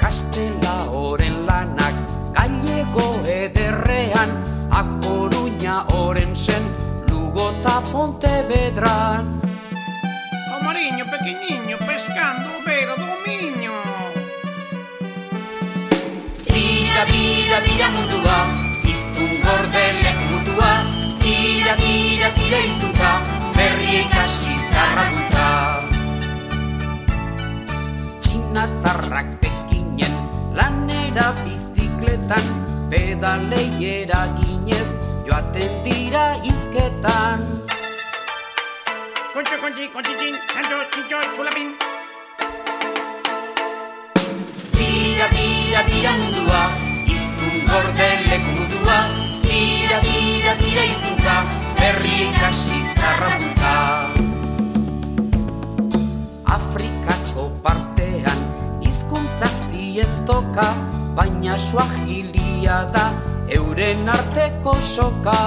Kastela 0.00 0.76
oren 0.88 1.44
lanak, 1.48 1.96
gallego 2.32 3.08
ederrean, 3.28 4.32
akoruña 4.80 5.84
oren 6.00 6.32
zen, 6.32 6.64
lugota 7.12 7.76
ponte 7.92 8.32
bedran. 8.48 9.28
O 10.54 10.56
mariño 10.64 11.04
pequeniño 11.12 11.76
pescando 11.84 12.48
beira 12.64 12.96
do 12.96 13.10
miño. 13.28 13.76
Tira, 16.48 17.02
tira, 17.12 17.58
tira 17.68 17.88
mundua, 17.92 18.38
iztun 18.92 19.32
gordelek 19.44 20.18
mutua, 20.30 20.72
tira, 21.20 21.74
tira, 21.84 22.28
tira 22.38 22.58
izkuntza, 22.68 23.35
berri 23.66 24.06
ikasi 24.06 24.54
zarra 24.70 25.04
bultza. 25.10 25.46
Txinatarrak 28.22 29.30
pekinen, 29.42 30.14
lanera 30.58 31.32
bizikletan, 31.42 32.46
pedalei 32.92 33.66
eraginez, 33.90 34.86
joaten 35.26 35.74
dira 35.82 36.28
izketan. 36.52 37.42
Kontxo, 39.34 39.58
kontxi, 39.64 39.90
kontxitxin, 39.96 40.38
txantxo, 40.52 40.78
txintxo, 40.94 41.18
txulapin. 41.34 41.74
Tira, 44.78 45.26
tira, 45.34 45.86
tira 45.90 46.16
mundua, 46.22 46.64
iztun 47.18 47.54
gordelek 47.66 48.50
mutua, 48.54 48.98
tira, 49.42 50.02
tira, 50.06 50.58
tira 50.62 50.90
izkuntza, 50.94 51.40
berri 51.86 52.14
ikasi 52.26 52.78
zarra 52.98 53.28
bultza. 53.38 53.74
Afrikako 56.56 57.44
partean, 57.62 58.40
hizkuntzak 58.82 59.54
zientoka, 59.54 60.66
baina 61.14 61.54
suahilia 61.54 62.80
da, 62.90 63.04
euren 63.58 64.02
arteko 64.16 64.74
soka. 64.82 65.38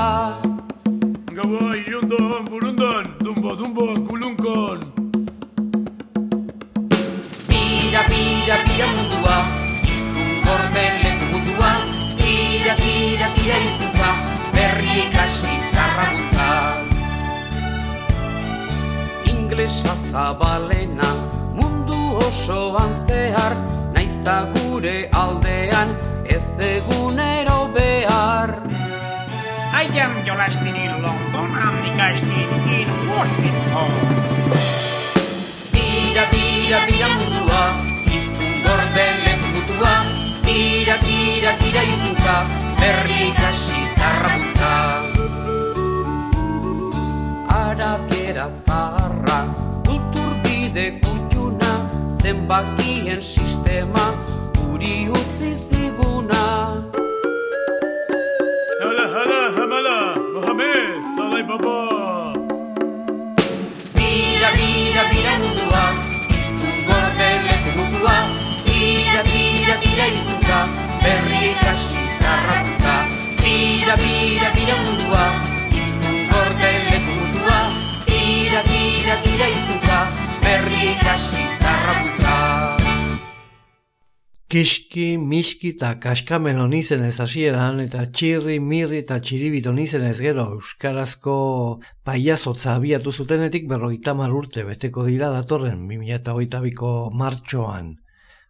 Gaua 1.35 1.75
irundan, 1.75 2.47
burundan, 2.47 3.11
dumba, 3.19 3.59
dumba, 3.59 3.87
kulunkon. 4.07 4.79
Bira, 7.51 8.01
bira, 8.11 8.55
bira 8.63 8.87
mundua, 8.95 9.37
izkun 9.91 10.31
gordelek 10.47 11.19
mundua, 11.33 11.71
tira, 12.15 12.79
tira, 12.83 13.27
tira 13.35 13.63
izkuntza, 13.67 14.11
berri 14.79 15.11
ikasi 15.11 15.55
zarra 15.75 16.05
bultza. 16.11 16.51
Inglesa 19.27 19.93
zabalena, 20.11 21.09
mundu 21.57 21.99
osoan 22.23 22.93
zehar, 23.03 23.53
naizta 23.91 24.37
gure 24.55 25.09
aldean, 25.11 25.91
ez 26.35 26.47
egunero 26.63 27.59
behar. 27.75 28.55
I 29.83 29.87
am 29.99 30.13
jolastin 30.23 30.75
in 30.75 30.93
London, 31.03 31.49
handikastin 31.59 32.51
in 32.79 32.89
Washington. 33.11 33.91
Tira, 35.73 36.23
tira, 36.31 36.79
tira 36.87 37.09
mundua, 37.17 37.63
izkun 38.15 38.55
gordelek 38.63 39.43
mutua, 39.51 39.95
tira, 40.47 40.95
tira, 41.03 41.51
tira 41.63 41.83
izkuntza, 41.91 42.37
berri 42.79 43.19
ikasi 43.27 43.83
zarra 43.97 44.58
Arabiera 47.79 48.49
zaharra, 48.49 49.39
kulturbide 49.87 50.99
kutxuna, 50.99 51.71
zenbakien 52.09 53.21
sistema, 53.21 54.05
guri 54.57 55.07
utzi 55.07 55.55
ziguna. 55.55 56.41
Hala, 58.83 59.05
hala, 59.15 59.39
hamala, 59.55 59.97
Mohamed, 60.33 60.91
salai 61.15 61.43
baba. 61.47 61.77
Bira, 63.95 64.49
bira, 64.59 65.03
bira 65.11 65.33
mundua, 65.43 65.83
izkun 66.35 66.77
gordelek 66.87 67.63
mutua, 67.77 68.17
tira, 68.67 69.23
tira, 69.31 69.75
tira 69.83 70.05
izkuntza, 70.15 70.59
berri 71.03 71.41
ikasi 71.53 72.03
zarra. 72.19 72.59
Tira, 73.39 73.95
bira, 74.03 74.49
bira 74.55 74.75
mundua, 74.83 75.23
tira, 79.09 79.21
tira 79.25 79.47
izkuntza, 79.49 79.97
berri 80.43 80.81
ikasi 80.93 81.05
kasi 81.05 81.43
zarraputza 81.57 82.33
Kiski, 84.49 85.17
miski 85.17 85.71
eta 85.75 85.95
kaskamelo 86.01 86.67
nizenez 86.69 87.15
hasieran 87.21 87.79
eta 87.81 88.03
txirri, 88.05 88.59
mirri 88.59 89.01
eta 89.03 89.19
txiribito 89.21 89.73
nizenez 89.73 90.17
gero 90.21 90.45
Euskarazko 90.55 91.35
paiazotza 92.05 92.75
abiatu 92.75 93.11
zutenetik 93.11 93.67
berrogeita 93.69 94.13
urte 94.13 94.63
beteko 94.63 95.05
dira 95.05 95.29
datorren 95.29 95.87
2008ko 95.87 97.11
martxoan. 97.13 97.95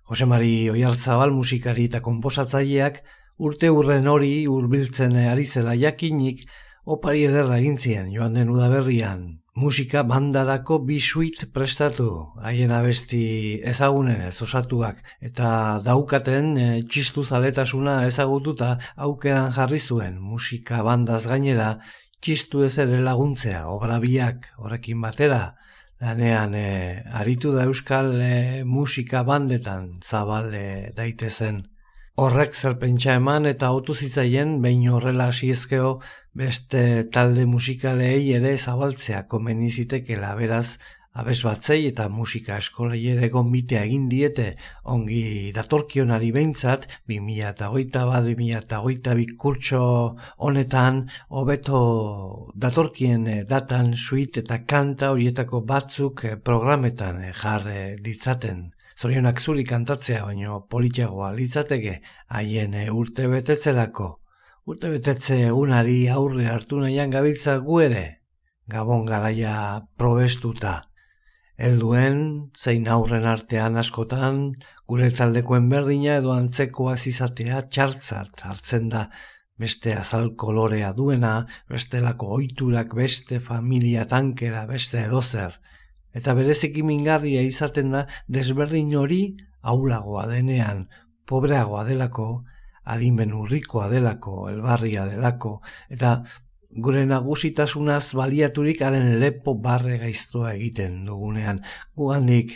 Jose 0.07 0.25
Mari 0.25 0.69
Oiartzabal 0.69 1.31
musikari 1.31 1.85
eta 1.85 1.99
komposatzaileak 2.01 3.03
urte 3.37 3.69
urren 3.69 4.07
hori 4.07 4.47
hurbiltzen 4.47 5.15
ari 5.15 5.45
zela 5.45 5.75
jakinik 5.75 6.47
opari 6.85 7.25
ederra 7.25 7.59
egin 7.59 7.77
zien 7.77 8.11
joan 8.11 8.33
den 8.33 8.49
udaberrian 8.49 9.39
musika 9.55 10.03
bandarako 10.03 10.79
bi 10.85 10.99
suit 10.99 11.45
prestatu, 11.53 12.09
haien 12.41 12.71
abesti 12.71 13.59
ezagunen 13.71 14.21
ez 14.27 14.41
osatuak, 14.41 15.01
eta 15.21 15.79
daukaten 15.85 16.51
e, 16.57 16.67
txistu 16.87 17.23
zaletasuna 17.23 18.05
ezagututa 18.07 18.77
aukeran 18.95 19.51
jarri 19.55 19.79
zuen. 19.79 20.19
Musika 20.19 20.83
bandaz 20.83 21.25
gainera 21.27 21.79
txistu 22.21 22.63
ez 22.67 22.77
ere 22.77 23.01
laguntzea, 23.01 23.65
obra 23.71 23.99
biak 23.99 24.51
horrekin 24.57 25.01
batera, 25.01 25.55
lanean 26.01 26.55
e, 26.55 27.03
aritu 27.21 27.51
da 27.55 27.65
euskal 27.67 28.13
e, 28.21 28.63
musika 28.63 29.23
bandetan 29.23 29.93
zabale 30.03 30.93
daitezen. 30.95 31.63
Horrek 32.19 32.55
zerpentsa 32.59 33.13
eman 33.15 33.45
eta 33.47 33.67
autu 33.73 33.93
zitzaien 33.95 34.49
behin 34.63 34.81
horrela 34.91 35.29
hasiezkeo 35.31 35.89
beste 36.39 36.81
talde 37.15 37.45
musikalei 37.47 38.33
ere 38.39 38.49
zabaltzea 38.57 39.21
komeni 39.33 39.69
zitekela 39.71 40.33
beraz 40.39 40.65
abes 41.21 41.37
batzei 41.47 41.77
eta 41.87 42.07
musika 42.15 42.57
eskolei 42.63 42.99
ere 43.13 43.29
gombitea 43.35 43.85
egin 43.87 44.09
diete. 44.11 44.47
Ongi 44.95 45.53
datorkionari 45.55 46.33
behintzat 46.35 46.89
2008 47.13 48.03
bat 48.11 48.27
2008 48.27 49.37
kurtso 49.45 49.83
honetan 50.49 51.05
hobeto 51.29 51.79
datorkien 52.65 53.27
eh, 53.27 53.39
datan 53.53 53.93
suite 53.95 54.43
eta 54.43 54.59
kanta 54.73 55.13
horietako 55.15 55.63
batzuk 55.71 56.25
eh, 56.25 56.35
programetan 56.51 57.23
eh, 57.29 57.33
jarre 57.45 57.79
ditzaten 58.09 58.67
zorionak 58.99 59.39
zuri 59.39 59.63
kantatzea 59.63 60.25
baino 60.27 60.57
politiagoa 60.71 61.29
litzateke 61.37 61.99
haien 62.35 62.73
e, 62.75 62.89
urte 62.91 63.29
betetzerako. 63.31 64.09
Urte 64.69 64.89
betetze 64.91 65.37
egunari 65.45 66.01
aurre 66.11 66.49
hartu 66.51 66.81
nahian 66.81 67.13
gabiltza 67.13 67.55
gu 67.63 67.79
ere, 67.85 68.03
gabon 68.67 69.05
garaia 69.07 69.53
probestuta. 69.97 70.73
Helduen, 71.59 72.19
zein 72.55 72.87
aurren 72.91 73.25
artean 73.27 73.79
askotan, 73.79 74.43
gure 74.87 75.09
taldekoen 75.15 75.71
berdina 75.71 76.19
edo 76.19 76.35
antzekoa 76.35 76.97
izatea 77.13 77.63
txartzat 77.71 78.45
hartzen 78.51 78.91
da 78.91 79.07
beste 79.59 79.95
azal 79.95 80.33
kolorea 80.35 80.91
duena, 80.95 81.33
bestelako 81.71 82.35
oiturak 82.35 82.93
beste 82.99 83.39
familia 83.39 84.05
tankera 84.11 84.65
beste 84.67 85.05
edozer, 85.07 85.55
eta 86.15 86.33
bereziki 86.37 86.83
mingarria 86.83 87.41
izaten 87.45 87.91
da 87.95 88.05
desberdin 88.27 88.95
hori 88.97 89.21
aulagoa 89.61 90.27
denean, 90.29 90.87
pobreagoa 91.25 91.83
delako, 91.85 92.43
adimen 92.89 93.33
urrikoa 93.33 93.89
delako, 93.91 94.49
elbarria 94.49 95.05
delako, 95.05 95.59
eta 95.89 96.23
gure 96.69 97.05
nagusitasunaz 97.05 98.13
baliaturik 98.17 98.81
haren 98.85 99.19
lepo 99.19 99.55
barre 99.57 99.97
gaiztoa 100.01 100.53
egiten 100.53 101.03
dugunean. 101.05 101.61
Guandik, 101.97 102.53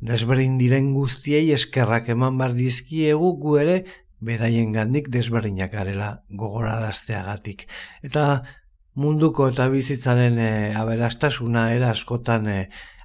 desberdin 0.00 0.58
diren 0.60 0.92
guztiei 0.94 1.50
eskerrak 1.52 2.08
eman 2.14 2.38
bar 2.38 2.54
dizkiegu 2.56 3.34
gu 3.40 3.56
ere 3.64 3.78
beraien 4.20 4.72
gandik 4.74 5.08
desberdinak 5.14 5.72
garela 5.72 6.10
gogorarazteagatik. 6.28 7.66
Eta 8.02 8.42
munduko 8.98 9.46
eta 9.52 9.68
bizitzaren 9.70 10.38
e, 10.42 10.50
aberastasuna 10.74 11.68
era 11.74 11.92
askotan 11.94 12.48
e, 12.50 12.58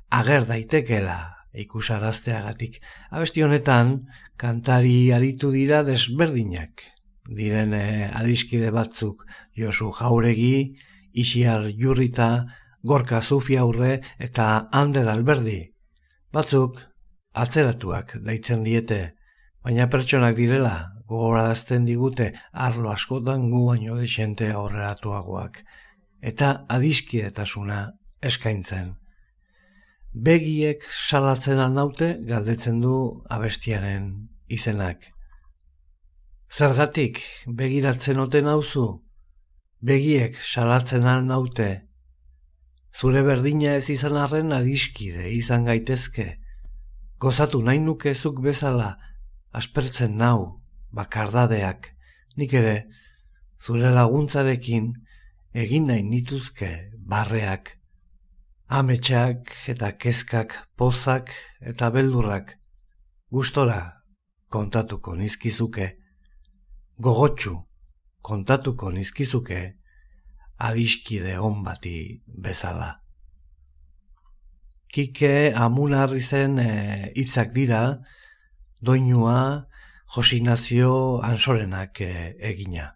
ager 0.10 0.48
daitekela 0.50 1.18
ikusarazteagatik. 1.64 2.80
Abesti 3.14 3.44
honetan, 3.46 3.94
kantari 4.42 5.12
aritu 5.14 5.52
dira 5.54 5.84
desberdinak. 5.86 6.82
Diren 7.30 7.76
e, 7.78 8.10
adiskide 8.10 8.72
batzuk 8.74 9.22
Josu 9.56 9.92
Jauregi, 10.00 10.74
Isiar 11.14 11.70
Jurrita, 11.78 12.32
Gorka 12.84 13.22
Zufi 13.22 13.60
aurre 13.62 14.00
eta 14.18 14.48
Ander 14.74 15.08
Alberdi. 15.14 15.60
Batzuk, 16.34 16.82
atzeratuak 17.38 18.18
daitzen 18.26 18.66
diete, 18.66 19.00
baina 19.62 19.86
pertsonak 19.94 20.36
direla, 20.42 20.74
gogorazten 21.06 21.86
digute 21.86 22.32
arlo 22.66 22.90
askotan 22.90 23.50
gu 23.54 23.68
baino 23.70 24.02
desente 24.02 24.50
aurreratuagoak 24.50 25.62
eta 26.24 26.64
adiskietasuna 26.72 27.80
eskaintzen. 28.24 28.94
Begiek 30.14 30.84
salatzen 31.10 31.60
alnaute 31.60 32.14
galdetzen 32.30 32.80
du 32.84 32.96
abestiaren 33.34 34.08
izenak. 34.48 35.10
Zergatik 36.54 37.20
begiratzen 37.60 38.22
oten 38.24 38.48
hauzu? 38.48 38.86
Begiek 39.82 40.38
salatzen 40.38 41.10
alnaute. 41.10 41.70
Zure 42.94 43.24
berdina 43.26 43.74
ez 43.82 43.90
izan 43.90 44.20
arren 44.22 44.54
adiskide 44.54 45.28
izan 45.34 45.66
gaitezke. 45.66 46.36
Gozatu 47.20 47.64
nahi 47.66 47.82
nukezuk 47.82 48.40
bezala 48.46 48.94
aspertzen 49.52 50.16
nau 50.22 50.62
bakardadeak. 50.94 51.90
Nik 52.38 52.54
ere, 52.54 52.78
zure 53.60 53.90
laguntzarekin 53.92 54.94
egin 55.54 55.86
nahi 55.88 56.04
nituzke 56.04 56.70
barreak, 56.98 57.78
ametsak 58.68 59.52
eta 59.70 59.92
kezkak 59.98 60.56
pozak 60.78 61.30
eta 61.62 61.90
beldurrak, 61.94 62.56
gustora 63.30 63.94
kontatuko 64.50 65.16
nizkizuke, 65.16 65.88
gogotsu 66.98 67.54
kontatuko 68.22 68.92
nizkizuke, 68.92 69.62
adiskide 70.58 71.38
hon 71.38 71.64
bati 71.64 72.24
bezala. 72.26 72.90
Kike 74.94 75.54
amunarri 75.58 76.22
zen 76.22 76.60
eh, 76.62 77.12
hitzak 77.18 77.54
dira, 77.54 78.00
doinua 78.82 79.66
Josinazio 80.14 81.20
Ansorenak 81.26 82.02
eh, 82.02 82.36
egina. 82.40 82.92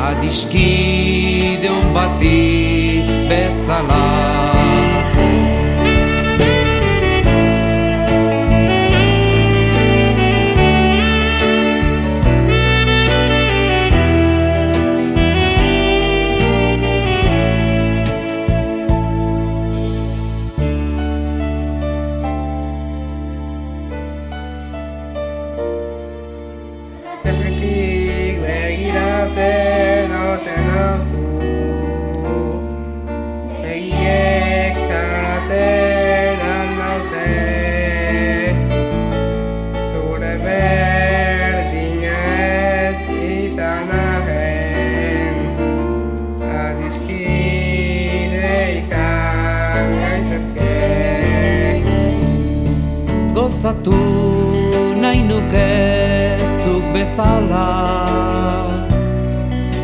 Adiskide 0.07 1.71
bati 1.95 2.39
bezala 3.29 4.05
bezala. 57.13 58.05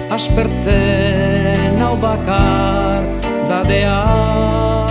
Aspertzen 0.10 1.78
hau 1.82 1.96
bakar 2.02 3.06
dadea 3.50 4.88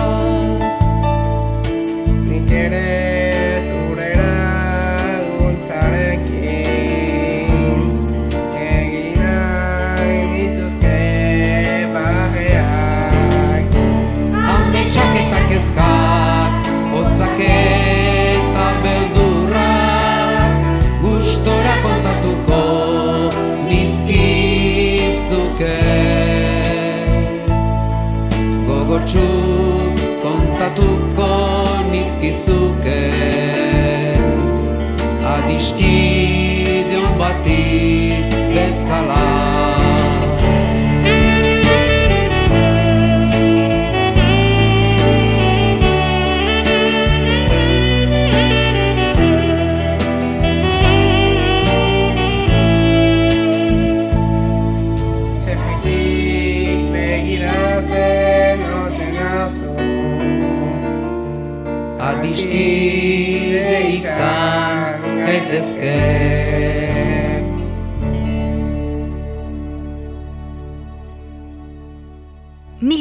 bati 37.38 38.24
bezala 38.54 39.77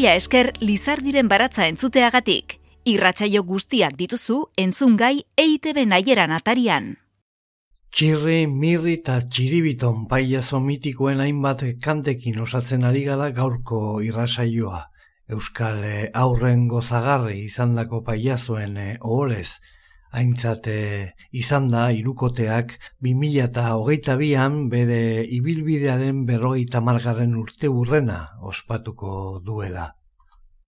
Mila 0.08 0.16
esker 0.16 0.54
Lizardiren 0.62 1.28
baratza 1.28 1.66
entzuteagatik. 1.68 2.54
Irratsaio 2.88 3.42
guztiak 3.44 3.98
dituzu 4.00 4.38
entzungai 4.64 5.26
EITB 5.44 5.82
naieran 5.84 6.32
atarian. 6.32 6.86
Txirri, 7.92 8.38
mirri 8.48 8.94
eta 9.02 9.18
txiribiton 9.20 10.06
paiazo 10.08 10.62
mitikoen 10.64 11.20
hainbat 11.26 11.66
kantekin 11.84 12.40
osatzen 12.46 12.88
ari 12.88 13.02
gala 13.10 13.28
gaurko 13.42 13.82
irrasaioa. 14.06 14.80
Euskal 15.28 15.84
eh, 15.84 16.08
aurren 16.22 16.70
gozagarri 16.72 17.42
izandako 17.50 18.00
paiazoen 18.08 18.80
eh, 18.86 18.96
oholez, 19.02 19.60
haintzat 20.16 20.72
eh, 20.72 21.12
izan 21.36 21.68
da 21.76 21.90
irukoteak 21.92 22.78
2008an 23.04 24.58
bere 24.72 25.04
ibilbidearen 25.42 26.24
berrogeita 26.32 26.80
margarren 26.80 27.36
urte 27.44 27.68
urrena 27.68 28.22
ospatuko 28.56 29.44
duela. 29.44 29.97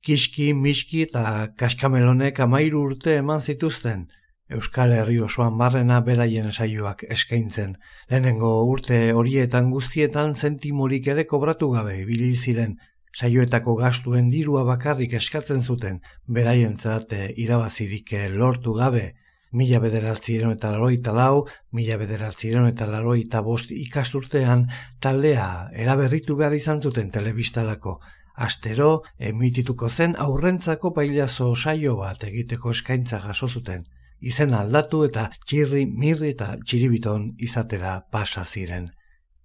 Kiski, 0.05 0.53
miski 0.53 1.01
eta 1.03 1.21
kaskamelonek 1.59 2.39
amairu 2.39 2.85
urte 2.87 3.17
eman 3.19 3.41
zituzten, 3.41 4.07
Euskal 4.49 4.93
Herri 4.95 5.19
osoan 5.21 5.57
barrena 5.59 5.99
beraien 6.01 6.47
saioak 6.51 7.03
eskaintzen. 7.15 7.75
Lehenengo 8.09 8.49
urte 8.65 9.01
horietan 9.13 9.69
guztietan 9.73 10.33
zentimorik 10.35 11.09
ere 11.13 11.25
kobratu 11.29 11.69
gabe 11.75 11.99
ibili 12.01 12.31
ziren, 12.33 12.77
saioetako 13.13 13.75
gastuen 13.81 14.29
dirua 14.33 14.63
bakarrik 14.65 15.13
eskatzen 15.19 15.61
zuten, 15.61 15.99
beraientzat 16.25 17.13
eh, 17.13 17.27
irabazirik 17.43 18.13
eh, 18.13 18.29
lortu 18.33 18.73
gabe, 18.73 19.03
mila 19.51 19.79
bederatzireun 19.83 20.53
eta 20.55 20.71
laroita 20.73 21.13
lau, 21.13 21.45
mila 21.73 21.97
bederatzireun 22.01 22.69
eta 22.69 22.87
laroita 22.89 23.41
bost 23.45 23.71
ikasturtean 23.75 24.67
taldea 25.01 25.69
eraberritu 25.85 26.37
behar 26.39 26.57
izan 26.57 26.81
zuten 26.81 27.09
telebistalako. 27.13 27.99
Astero, 28.45 28.91
emitituko 29.29 29.89
zen 29.89 30.13
aurrentzako 30.25 30.93
pailazo 30.95 31.49
saio 31.55 31.97
bat 31.99 32.23
egiteko 32.23 32.71
eskaintza 32.75 33.19
jaso 33.25 33.49
zuten. 33.49 33.83
Izen 34.31 34.53
aldatu 34.53 35.03
eta 35.07 35.25
txirri, 35.47 35.85
mirri 36.03 36.31
eta 36.35 36.53
txiribiton 36.63 37.33
izatera 37.49 37.99
pasa 38.11 38.45
ziren. 38.45 38.89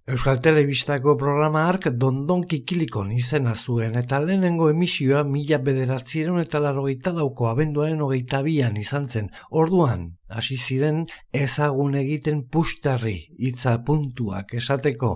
Euskal 0.05 0.37
Telebistako 0.45 1.15
programa 1.17 1.63
hark 1.65 1.87
dondon 2.01 2.43
kikilikon 2.45 3.11
izena 3.15 3.55
zuen 3.55 3.95
eta 3.97 4.19
lehenengo 4.21 4.67
emisioa 4.69 5.23
mila 5.25 5.57
bederatzireun 5.65 6.43
eta 6.43 6.61
larrogeita 6.61 7.15
lauko 7.15 7.47
abenduaren 7.49 8.03
hogeita 8.05 8.43
bian 8.45 8.77
izan 8.77 9.09
zen. 9.09 9.31
Orduan, 9.49 10.05
hasi 10.29 10.59
ziren 10.61 11.03
ezagun 11.33 11.97
egiten 12.03 12.45
pustarri 12.53 13.17
hitza 13.49 13.79
puntuak 13.87 14.53
esateko 14.61 15.15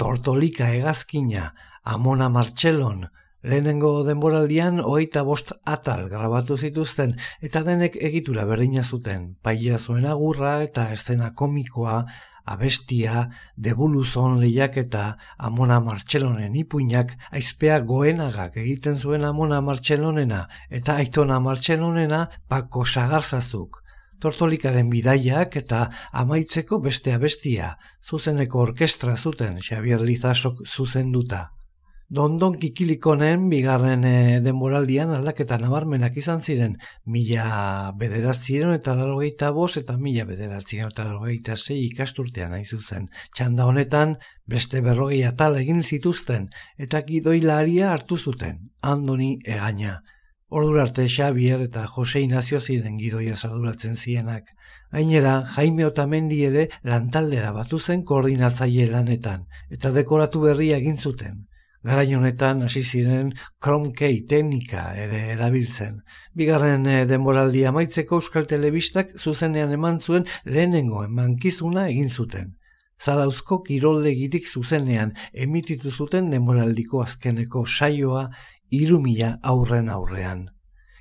tortolika 0.00 0.72
hegazkina, 0.72 1.50
amona 1.84 2.30
martxelon, 2.32 3.10
lehenengo 3.42 3.92
denboraldian 4.04 4.80
hogeita 4.80 5.22
bost 5.22 5.52
atal 5.64 6.08
grabatu 6.08 6.56
zituzten 6.56 7.16
eta 7.40 7.62
denek 7.66 7.96
egitura 8.00 8.44
berdina 8.44 8.84
zuten, 8.84 9.36
paiazuen 9.42 10.06
agurra 10.06 10.60
eta 10.64 10.90
eszena 10.92 11.32
komikoa, 11.34 12.04
abestia, 12.50 13.28
debuluzon 13.56 14.40
lehiak 14.40 14.76
eta 14.82 15.04
Amona 15.38 15.78
Martxelonen 15.84 16.56
ipuinak 16.62 17.14
aizpea 17.30 17.78
goenagak 17.92 18.56
egiten 18.62 18.98
zuen 18.98 19.24
Amona 19.24 19.60
Martxelonena 19.60 20.46
eta 20.70 20.96
Aitona 21.02 21.38
Martxelonena 21.40 22.26
Pako 22.48 22.84
Sagarzazuk. 22.84 23.82
Tortolikaren 24.20 24.90
bidaiak 24.92 25.56
eta 25.56 25.86
amaitzeko 26.12 26.80
beste 26.84 27.14
abestia, 27.16 27.76
zuzeneko 28.04 28.60
orkestra 28.66 29.16
zuten 29.16 29.62
Xavier 29.64 30.04
Lizasok 30.04 30.66
zuzenduta. 30.66 31.46
Dondon 32.10 32.56
kikilikonen 32.58 33.44
bigarren 33.52 34.02
e, 34.02 34.40
denboraldian 34.42 35.12
aldaketa 35.14 35.60
nabarmenak 35.62 36.16
izan 36.18 36.40
ziren 36.42 36.72
mila 37.06 37.92
bederatziren 38.00 38.72
eta 38.74 38.96
larogeita 38.98 39.52
bos 39.54 39.76
eta 39.78 39.94
mila 39.96 40.24
bederatziren 40.26 40.88
eta 40.90 41.04
larogeita 41.06 41.54
sei 41.54 41.76
ikasturtean 41.84 42.56
hain 42.56 42.64
zuzen. 42.66 43.04
Txanda 43.36 43.68
honetan 43.70 44.16
beste 44.54 44.80
berrogei 44.82 45.20
atal 45.28 45.60
egin 45.60 45.84
zituzten 45.84 46.48
eta 46.86 47.04
gidoilaria 47.06 47.92
hartu 47.92 48.18
zuten, 48.18 48.58
Andoni 48.82 49.36
Egaña. 49.44 50.00
Ordura 50.48 50.82
arte 50.82 51.04
Xavier 51.06 51.62
eta 51.62 51.84
Jose 51.86 52.24
Inazio 52.24 52.58
ziren 52.60 52.96
gidoia 52.98 53.36
sarduratzen 53.36 53.94
zienak. 53.94 54.50
Gainera, 54.90 55.36
Jaime 55.54 55.86
Otamendi 55.86 56.40
ere 56.48 56.66
lantaldera 56.82 57.52
batu 57.54 57.78
zen 57.78 58.02
koordinatzaile 58.02 58.90
lanetan, 58.90 59.46
eta 59.70 59.94
dekoratu 59.94 60.42
berria 60.48 60.82
egin 60.82 60.98
zuten. 60.98 61.46
Garain 61.82 62.18
honetan 62.18 62.60
hasi 62.66 62.82
ziren 62.84 63.32
Chrome-key 63.64 64.26
teknika 64.28 64.82
ere 65.00 65.20
erabiltzen. 65.34 66.02
Bigarren 66.36 66.84
eh, 66.86 67.06
denboraldia 67.08 67.70
amaitzeko 67.72 68.18
Euskal 68.20 68.48
Telebistak 68.50 69.14
zuzenean 69.16 69.72
eman 69.72 70.00
zuen 70.00 70.26
lehenengo 70.44 71.04
emankizuna 71.04 71.88
egin 71.88 72.10
zuten. 72.10 72.56
zarauzko 73.00 73.62
kiroldegitik 73.64 74.48
zuzenean 74.48 75.14
emititu 75.32 75.90
zuten 75.90 76.26
demoraldiko 76.30 77.00
azkeneko 77.02 77.62
saioa 77.66 78.26
irumila 78.70 79.38
aurren 79.52 79.88
aurrean. 79.88 80.48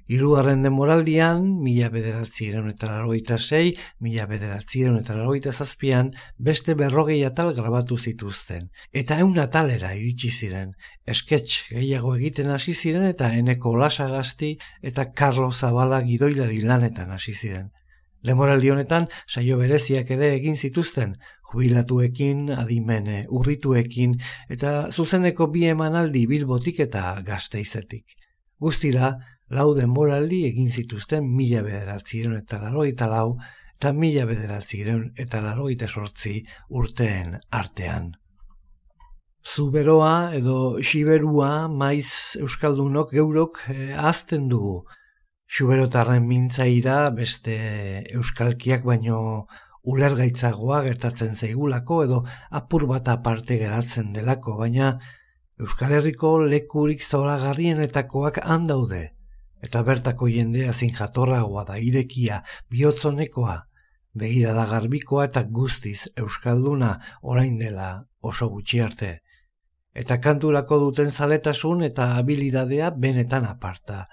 Hirugarren 0.09 0.63
demoraldian, 0.65 1.43
mila 1.61 1.91
bederatzireun 1.93 2.71
eta 2.71 2.87
laroita 2.89 3.35
sei, 3.37 3.75
mila 4.01 4.23
bederatzireun 4.31 4.97
eta 5.03 5.13
laroita 5.13 5.53
zazpian, 5.53 6.09
beste 6.49 6.73
berrogei 6.79 7.19
atal 7.27 7.51
grabatu 7.53 7.99
zituzten. 8.01 8.71
Eta 8.89 9.19
eun 9.21 9.37
atalera 9.37 9.93
iritsi 9.93 10.31
ziren, 10.33 10.73
esketx 11.05 11.69
gehiago 11.69 12.15
egiten 12.17 12.49
hasi 12.49 12.73
ziren 12.73 13.05
eta 13.05 13.29
eneko 13.37 13.75
lasagasti 13.77 14.55
eta 14.81 15.11
Carlo 15.13 15.51
Zabala 15.51 16.01
gidoilari 16.01 16.63
lanetan 16.65 17.13
hasi 17.13 17.37
ziren. 17.37 17.69
Demoraldi 18.25 18.73
honetan, 18.73 19.05
saio 19.29 19.61
bereziak 19.61 20.09
ere 20.11 20.33
egin 20.41 20.57
zituzten, 20.57 21.19
jubilatuekin, 21.51 22.47
adimene, 22.57 23.27
urrituekin, 23.29 24.17
eta 24.49 24.89
zuzeneko 24.89 25.53
bi 25.53 25.69
emanaldi 25.69 26.25
bilbotik 26.33 26.81
eta 26.89 27.19
gazteizetik. 27.25 28.17
Guztira, 28.59 29.13
lau 29.49 29.73
denboraldi 29.77 30.43
egin 30.49 30.69
zituzten 30.69 31.25
mila 31.35 31.63
bederatziren 31.65 32.37
eta 32.37 32.59
laroita 32.61 33.07
lau, 33.09 33.37
eta 33.79 33.91
mila 33.95 34.25
bederatziren 34.29 35.05
eta 35.17 35.41
laroita 35.41 35.87
sortzi 35.87 36.41
urteen 36.69 37.37
artean. 37.49 38.11
Zuberoa 39.39 40.35
edo 40.35 40.77
xiberua 40.83 41.67
maiz 41.71 42.35
euskaldunok 42.43 43.13
geurok 43.15 43.61
eh, 43.73 43.95
azten 43.95 44.49
dugu. 44.51 44.83
Xuberotarren 45.49 46.27
mintzaira 46.27 47.09
beste 47.15 47.55
euskalkiak 48.13 48.83
baino 48.85 49.47
ulergaitzagoa 49.89 50.83
gertatzen 50.85 51.33
zaigulako 51.39 52.03
edo 52.03 52.19
apur 52.59 52.85
bat 52.91 53.07
aparte 53.09 53.57
geratzen 53.57 54.11
delako, 54.13 54.57
baina 54.59 54.97
Euskal 55.59 55.91
Herriko 55.91 56.37
lekurik 56.51 57.01
zoragarrienetakoak 57.03 58.37
handaude 58.43 59.07
eta 59.65 59.83
bertako 59.83 60.29
jendea 60.31 60.73
zin 60.73 60.93
jatorragoa 60.95 61.65
da 61.67 61.77
irekia, 61.77 62.43
bihotzonekoa, 62.71 63.57
begira 64.13 64.53
da 64.53 64.65
garbikoa 64.69 65.25
eta 65.29 65.43
guztiz 65.43 66.07
euskalduna 66.17 66.97
orain 67.21 67.57
dela 67.59 67.89
oso 68.21 68.49
gutxi 68.49 68.81
arte. 68.81 69.11
Eta 69.93 70.19
kanturako 70.21 70.79
duten 70.85 71.11
zaletasun 71.11 71.83
eta 71.83 72.13
habilidadea 72.17 72.91
benetan 72.91 73.45
aparta. 73.45 74.05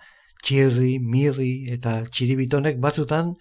Txirri, 0.42 0.98
mirri 1.00 1.66
eta 1.72 2.00
txiribitonek 2.10 2.80
batzutan 2.80 3.34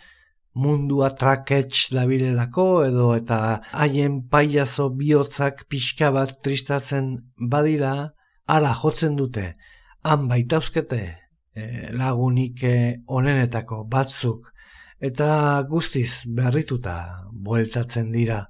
mundua 0.55 1.09
traketx 1.19 1.89
dabilelako 1.91 2.67
edo 2.85 3.09
eta 3.15 3.39
haien 3.71 4.21
paiazo 4.31 4.89
bihotzak 4.99 5.65
pixka 5.69 6.11
bat 6.15 6.37
tristatzen 6.43 7.15
badira, 7.51 8.13
ara 8.47 8.71
jotzen 8.81 9.17
dute, 9.19 9.53
han 10.03 10.27
baitauzkete, 10.31 11.01
lagunik 11.95 12.63
e, 12.63 12.75
onenetako 13.07 13.83
batzuk 13.91 14.51
eta 14.99 15.61
guztiz 15.69 16.23
berrituta 16.25 16.95
bueltatzen 17.31 18.11
dira. 18.11 18.45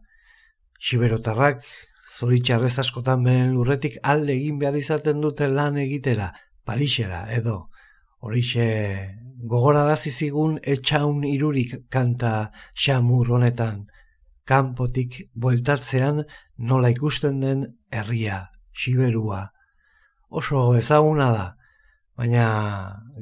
Siberotarrak 0.79 1.63
zoritxarrez 2.17 2.77
askotan 2.79 3.23
beren 3.25 3.53
lurretik 3.55 3.97
alde 4.03 4.33
egin 4.35 4.59
behar 4.59 4.77
izaten 4.79 5.21
dute 5.21 5.47
lan 5.47 5.77
egitera, 5.81 6.31
parixera 6.65 7.25
edo. 7.33 7.69
Horixe 8.21 8.67
gogora 9.43 9.95
zigun 9.95 10.59
etxaun 10.63 11.23
irurik 11.23 11.75
kanta 11.89 12.51
xamur 12.73 13.31
honetan, 13.31 13.85
kanpotik 14.45 15.29
bueltatzean 15.33 16.23
nola 16.57 16.89
ikusten 16.89 17.39
den 17.39 17.65
herria, 17.91 18.49
siberua. 18.73 19.51
Oso 20.29 20.75
ezaguna 20.75 21.31
da, 21.31 21.55
baina 22.17 22.47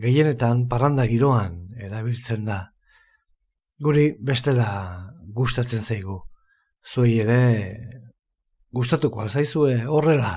gehienetan 0.01 0.67
parranda 0.69 1.05
giroan 1.09 1.59
erabiltzen 1.77 2.45
da. 2.45 2.59
Guri 3.83 4.13
bestela 4.21 4.69
gustatzen 5.33 5.81
zaigu. 5.81 6.21
Zuei 6.83 7.19
ere 7.23 7.41
gustatuko 8.73 9.21
alzaizue 9.21 9.83
horrela. 9.85 10.33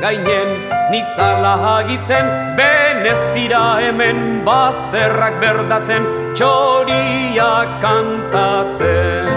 gainen 0.00 0.50
nizala 0.90 1.54
hagitzen, 1.64 2.26
ben 2.56 3.04
ez 3.12 3.20
dira 3.34 3.64
hemen 3.82 4.40
bazterrak 4.46 5.36
berdatzen, 5.42 6.06
txoria 6.32 7.50
kantatzen. 7.84 9.28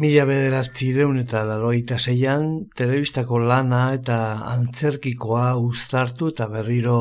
Mila 0.05 0.27
bederatzireun 0.29 1.15
eta 1.17 1.39
laroita 1.49 1.95
zeian, 1.97 2.43
telebistako 2.77 3.39
lana 3.41 3.79
eta 3.95 4.17
antzerkikoa 4.51 5.55
uztartu 5.57 6.27
eta 6.29 6.45
berriro 6.51 6.97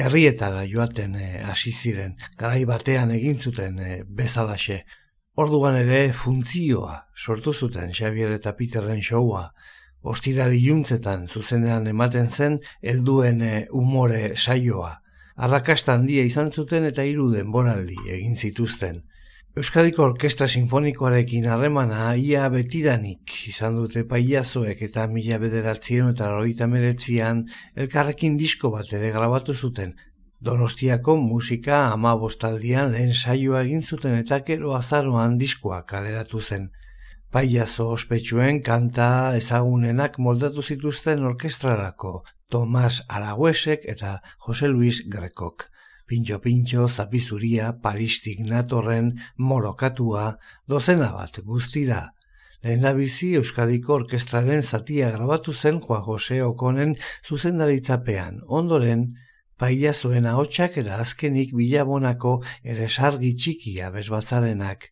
herrietara 0.00 0.62
joaten 0.70 1.18
eh, 1.20 1.42
hasi 1.44 1.74
ziren, 1.76 2.14
garai 2.40 2.62
batean 2.70 3.12
egin 3.18 3.36
zuten 3.36 3.76
e, 3.84 3.98
bezalaxe. 4.08 4.78
Orduan 5.44 5.76
ere 5.82 6.00
funtzioa 6.16 6.96
sortu 7.12 7.52
zuten 7.52 7.92
Xavier 7.92 8.32
eta 8.38 8.56
Peterren 8.56 9.04
showa, 9.04 9.44
ostirali 10.00 10.64
juntzetan 10.64 11.28
zuzenean 11.28 11.90
ematen 11.92 12.32
zen 12.32 12.60
helduen 12.80 13.44
e, 13.44 13.54
umore 13.84 14.38
saioa. 14.38 14.94
Arrakasta 15.36 16.00
handia 16.00 16.24
izan 16.24 16.48
zuten 16.48 16.88
eta 16.94 17.04
hiru 17.04 17.28
denboraldi 17.36 18.00
egin 18.08 18.40
zituzten. 18.40 19.02
Euskadiko 19.52 20.00
Orkestra 20.02 20.46
Sinfonikoarekin 20.48 21.44
harremana 21.44 22.14
ia 22.16 22.46
betidanik 22.48 23.32
izan 23.50 23.74
dute 23.76 24.00
paiazoek 24.08 24.78
eta 24.86 25.02
mila 25.12 25.36
bederatzien 25.42 26.06
eta 26.08 26.30
roita 26.30 26.68
meretzian 26.74 27.42
elkarrekin 27.84 28.38
disko 28.40 28.70
bat 28.72 28.94
ere 28.96 29.10
grabatu 29.12 29.52
zuten. 29.52 29.92
Donostiako 30.40 31.18
musika 31.20 31.82
ama 31.90 32.14
bostaldian 32.22 32.94
lehen 32.94 33.12
saioa 33.12 33.60
egin 33.66 33.84
zuten 33.84 34.16
eta 34.20 34.38
gero 34.46 34.72
azaroan 34.78 35.36
diskoa 35.42 35.82
kaleratu 35.92 36.40
zen. 36.40 36.70
Paiazo 37.30 37.90
ospetsuen 37.98 38.62
kanta 38.70 39.10
ezagunenak 39.42 40.16
moldatu 40.18 40.64
zituzten 40.64 41.28
orkestrarako 41.28 42.22
Tomas 42.48 43.02
Araguesek 43.06 43.84
eta 43.96 44.16
Jose 44.46 44.72
Luis 44.72 45.04
Grekok 45.12 45.68
pintxo-pintxo, 46.08 46.88
zapizuria, 46.88 47.72
paristik 47.82 48.40
natorren, 48.46 49.12
morokatua, 49.36 50.36
dozena 50.68 51.12
bat 51.14 51.38
guztira. 51.44 52.02
Lehen 52.62 52.86
bizi 52.96 53.32
Euskadiko 53.40 53.94
Orkestraren 53.94 54.62
zatia 54.62 55.10
grabatu 55.10 55.52
zen 55.52 55.80
Juan 55.80 56.02
Jose 56.06 56.42
Okonen 56.42 56.94
zuzendaritzapean, 57.26 58.40
ondoren, 58.46 59.08
paiazoen 59.58 60.26
ahotsak 60.26 60.78
eta 60.82 61.00
azkenik 61.02 61.56
bilabonako 61.58 62.36
ere 62.62 62.88
sargi 62.88 63.32
txikia 63.34 63.90
bezbatzarenak. 63.90 64.88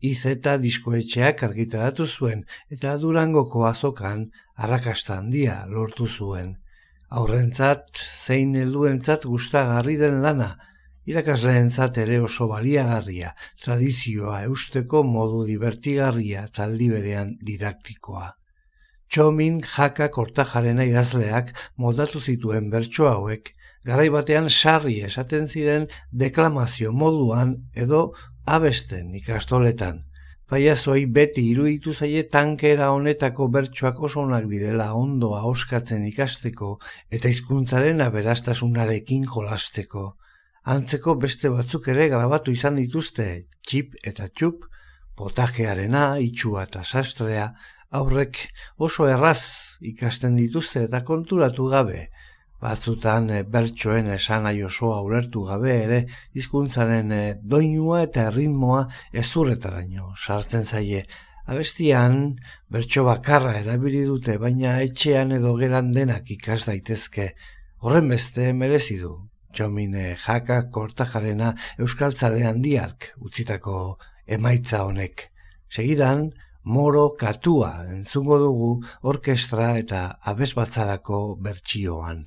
Izeta 0.00 0.56
diskoetxeak 0.58 1.44
argitaratu 1.46 2.06
zuen 2.06 2.42
eta 2.70 2.96
durangoko 3.04 3.68
azokan 3.68 4.26
arrakasta 4.56 5.20
handia 5.20 5.62
lortu 5.68 6.08
zuen 6.08 6.56
aurrentzat 7.12 7.88
zein 8.00 8.54
helduentzat 8.56 9.26
gustagarri 9.28 9.98
den 10.00 10.20
lana, 10.24 10.52
irakasleentzat 11.08 11.98
ere 12.04 12.20
oso 12.24 12.46
baliagarria, 12.48 13.32
tradizioa 13.62 14.42
eusteko 14.48 15.02
modu 15.04 15.42
divertigarria 15.48 16.46
taldi 16.56 16.88
berean 16.92 17.34
didaktikoa. 17.48 18.30
Txomin 19.12 19.58
jaka 19.74 20.08
kortajarena 20.14 20.86
idazleak 20.88 21.50
moldatu 21.76 22.20
zituen 22.20 22.70
bertso 22.72 23.10
hauek, 23.10 23.50
garai 23.84 24.08
batean 24.14 24.48
sarri 24.48 25.02
esaten 25.08 25.50
ziren 25.50 25.88
deklamazio 26.24 26.94
moduan 26.96 27.58
edo 27.74 28.06
abesten 28.46 29.12
ikastoletan. 29.20 30.00
Paiazoi 30.52 31.06
beti 31.16 31.42
iruditu 31.48 31.94
zaie 31.96 32.22
tankera 32.28 32.90
honetako 32.92 33.46
bertsoak 33.54 34.00
oso 34.08 34.20
onak 34.20 34.50
direla 34.50 34.90
ondoa 34.92 35.38
oskatzen 35.48 36.02
ikasteko 36.04 36.74
eta 37.18 37.30
hizkuntzaren 37.32 38.02
aberastasunarekin 38.04 39.24
jolasteko. 39.30 40.02
Antzeko 40.74 41.14
beste 41.22 41.48
batzuk 41.54 41.88
ere 41.94 42.10
grabatu 42.12 42.52
izan 42.52 42.76
dituzte, 42.76 43.28
txip 43.64 43.96
eta 44.12 44.28
txup, 44.28 44.66
potajearena, 45.16 46.04
itxua 46.26 46.66
eta 46.68 46.84
sastrea, 46.84 47.48
aurrek 48.02 48.44
oso 48.76 49.08
erraz 49.08 49.40
ikasten 49.94 50.36
dituzte 50.36 50.84
eta 50.90 51.00
konturatu 51.00 51.70
gabe, 51.72 52.10
batzutan 52.62 53.28
e, 53.30 53.42
bertsoen 53.42 54.08
esan 54.14 54.46
osoa 54.66 55.00
ulertu 55.02 55.42
gabe 55.48 55.74
ere 55.84 55.98
hizkuntzaren 56.38 57.12
e, 57.12 57.22
doinua 57.42 58.02
eta 58.06 58.28
erritmoa 58.30 58.86
ezurretaraino 59.24 60.14
sartzen 60.16 60.64
zaie. 60.64 61.02
Abestian 61.46 62.38
bertso 62.70 63.02
bakarra 63.04 63.56
erabili 63.58 64.04
dute 64.06 64.36
baina 64.38 64.76
etxean 64.86 65.32
edo 65.38 65.56
geran 65.58 65.90
denak 65.90 66.30
ikas 66.30 66.62
daitezke. 66.68 67.32
Horren 67.82 68.08
beste 68.08 68.52
merezi 68.54 69.00
du. 69.00 69.16
Txomine 69.52 70.14
jaka 70.16 70.62
kortajarena 70.72 71.50
euskaltzale 71.82 72.46
handiark 72.48 73.10
utzitako 73.20 73.98
emaitza 74.36 74.84
honek. 74.86 75.26
Segidan, 75.68 76.30
moro 76.62 77.08
katua 77.18 77.72
entzungo 77.90 78.38
dugu 78.38 78.70
orkestra 79.02 79.72
eta 79.82 80.04
abesbatzarako 80.32 81.24
bertsioan. 81.42 82.22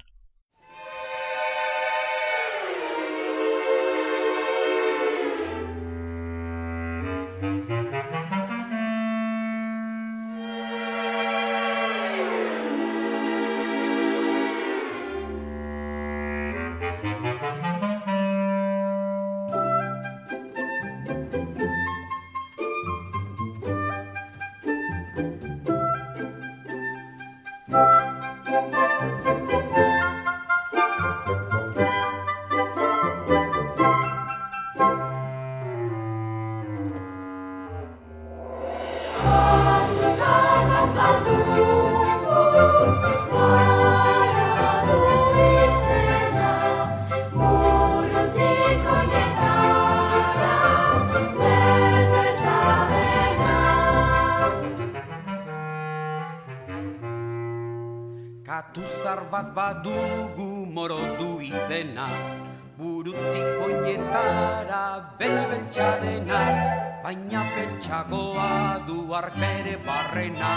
Bere 69.39 69.77
barrena. 69.85 70.53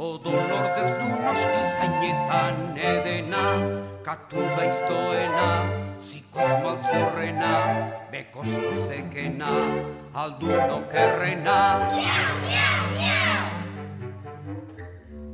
Odol 0.00 0.52
ordez 0.58 0.90
du 0.96 1.08
noski 1.24 1.62
zainetan 1.76 2.78
edena 2.92 3.44
Katu 4.06 4.44
gaiztoena, 4.56 5.48
zikoz 6.00 6.52
maltzurrena 6.64 7.52
Bekozko 8.12 8.72
zekena, 8.86 9.52
aldun 10.24 10.78
okerrena 10.78 11.58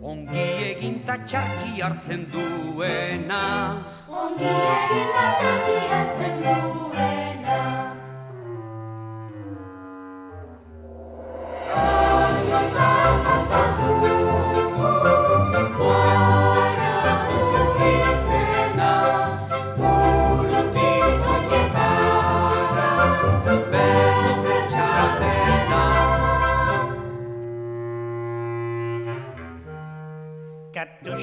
Ongi 0.06 0.42
egin 0.64 1.00
txarki 1.06 1.80
hartzen 1.82 2.26
duena. 2.30 3.42
Ongi 4.22 4.52
egin 4.54 5.14
txarki 5.40 5.78
hartzen 5.90 6.42
duena 6.46 7.25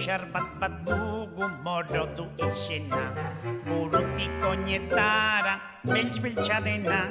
Katuxar 0.04 0.28
bat 0.36 0.48
bat 0.60 0.74
dugu 0.84 1.48
moro 1.64 2.04
du 2.12 2.26
izena 2.36 3.16
Burutik 3.64 4.36
oinetara 4.44 5.54
beltz 5.88 6.20
beltsa 6.20 6.60
dena 6.60 7.08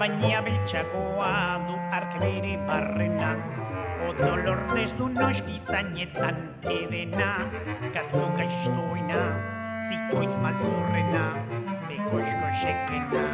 Baina 0.00 0.40
beltsagoa 0.46 1.34
du 1.68 1.76
ark 1.98 2.16
bere 2.22 2.56
barrena 2.64 3.34
Odolor 4.08 4.72
ez 4.80 4.88
du 4.96 5.12
noski 5.12 5.60
zainetan 5.68 6.40
edena 6.64 7.30
Katu 7.92 8.24
gaiztuena, 8.40 9.22
zikoiz 9.92 10.34
malzurrena 10.40 11.26
Bekosko 11.92 12.48
sekena, 12.64 13.28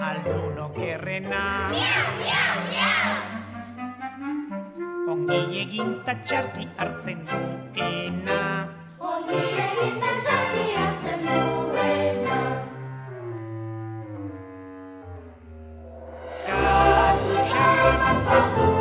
alduno 0.00 0.72
kerrena 0.80 1.44
Ongi 5.16 5.60
egin 5.62 5.92
txarki 6.28 6.64
hartzen 6.76 7.22
duena. 7.28 8.40
Ongi 9.10 9.38
egin 9.62 9.96
da 10.02 10.10
txarki 10.26 10.64
hartzen 10.74 11.24
duena. 11.28 12.40
Katu 16.50 17.32
xarra 17.48 18.12
bat 18.28 18.75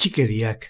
Bitxikeriak. 0.00 0.62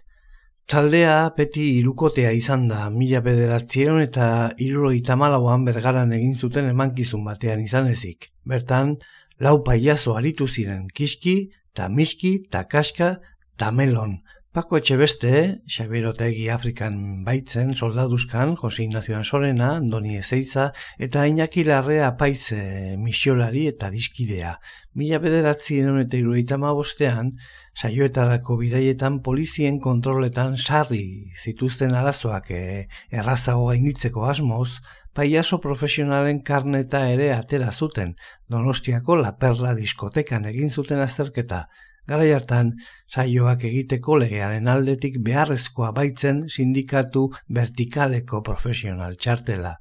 Taldea 0.67 1.31
beti 1.37 1.63
irukotea 1.79 2.33
izan 2.35 2.65
da, 2.67 2.89
mila 2.91 3.21
bederatzieron 3.23 4.01
eta 4.03 4.25
iruroita 4.59 5.15
malauan 5.15 5.63
bergaran 5.69 6.11
egin 6.17 6.35
zuten 6.35 6.67
emankizun 6.73 7.23
batean 7.29 7.63
izan 7.63 7.87
ezik. 7.93 8.27
Bertan, 8.43 8.97
lau 9.39 9.61
paiazo 9.63 10.17
aritu 10.19 10.49
ziren, 10.49 10.89
kiski, 10.91 11.37
ta 11.79 11.87
miski, 11.89 12.33
ta 12.51 12.65
kaska, 12.75 13.13
ta 13.57 13.71
melon. 13.71 14.19
Pako 14.51 14.81
etxe 14.81 14.97
beste, 14.99 15.31
Xabier 15.71 16.09
Otegi 16.11 16.49
Afrikan 16.51 17.23
baitzen, 17.23 17.71
soldaduzkan, 17.79 18.57
Jose 18.59 18.83
Ignacio 18.83 19.23
Sorena, 19.23 19.77
Andoni 19.77 20.17
Ezeiza, 20.19 20.73
eta 20.99 21.29
Iñaki 21.31 21.63
Larrea 21.69 22.17
Paize 22.19 22.97
misiolari 22.99 23.69
eta 23.71 23.93
diskidea. 23.95 24.57
Mila 24.99 25.23
bederatzieron 25.23 26.01
eta 26.03 26.19
iruroita 26.19 26.59
bostean, 26.59 27.37
saioetarako 27.81 28.59
bidaietan 28.61 29.21
polizien 29.25 29.79
kontroletan 29.81 30.57
sarri 30.59 31.33
zituzten 31.43 31.95
arazoak 31.97 32.51
e, 32.53 32.63
errazago 33.11 33.71
gainditzeko 33.71 34.27
asmoz, 34.29 34.81
paiaso 35.17 35.61
profesionalen 35.65 36.43
karneta 36.45 37.07
ere 37.09 37.31
atera 37.33 37.73
zuten, 37.73 38.17
donostiako 38.53 39.17
La 39.23 39.37
Perla 39.39 39.73
diskotekan 39.79 40.45
egin 40.53 40.69
zuten 40.71 41.01
azterketa, 41.01 41.69
Garai 42.11 42.31
hartan, 42.35 42.73
saioak 43.15 43.65
egiteko 43.69 44.17
legearen 44.19 44.69
aldetik 44.73 45.21
beharrezkoa 45.27 45.93
baitzen 45.99 46.41
sindikatu 46.49 47.29
vertikaleko 47.59 48.41
profesional 48.49 49.15
txartela. 49.15 49.77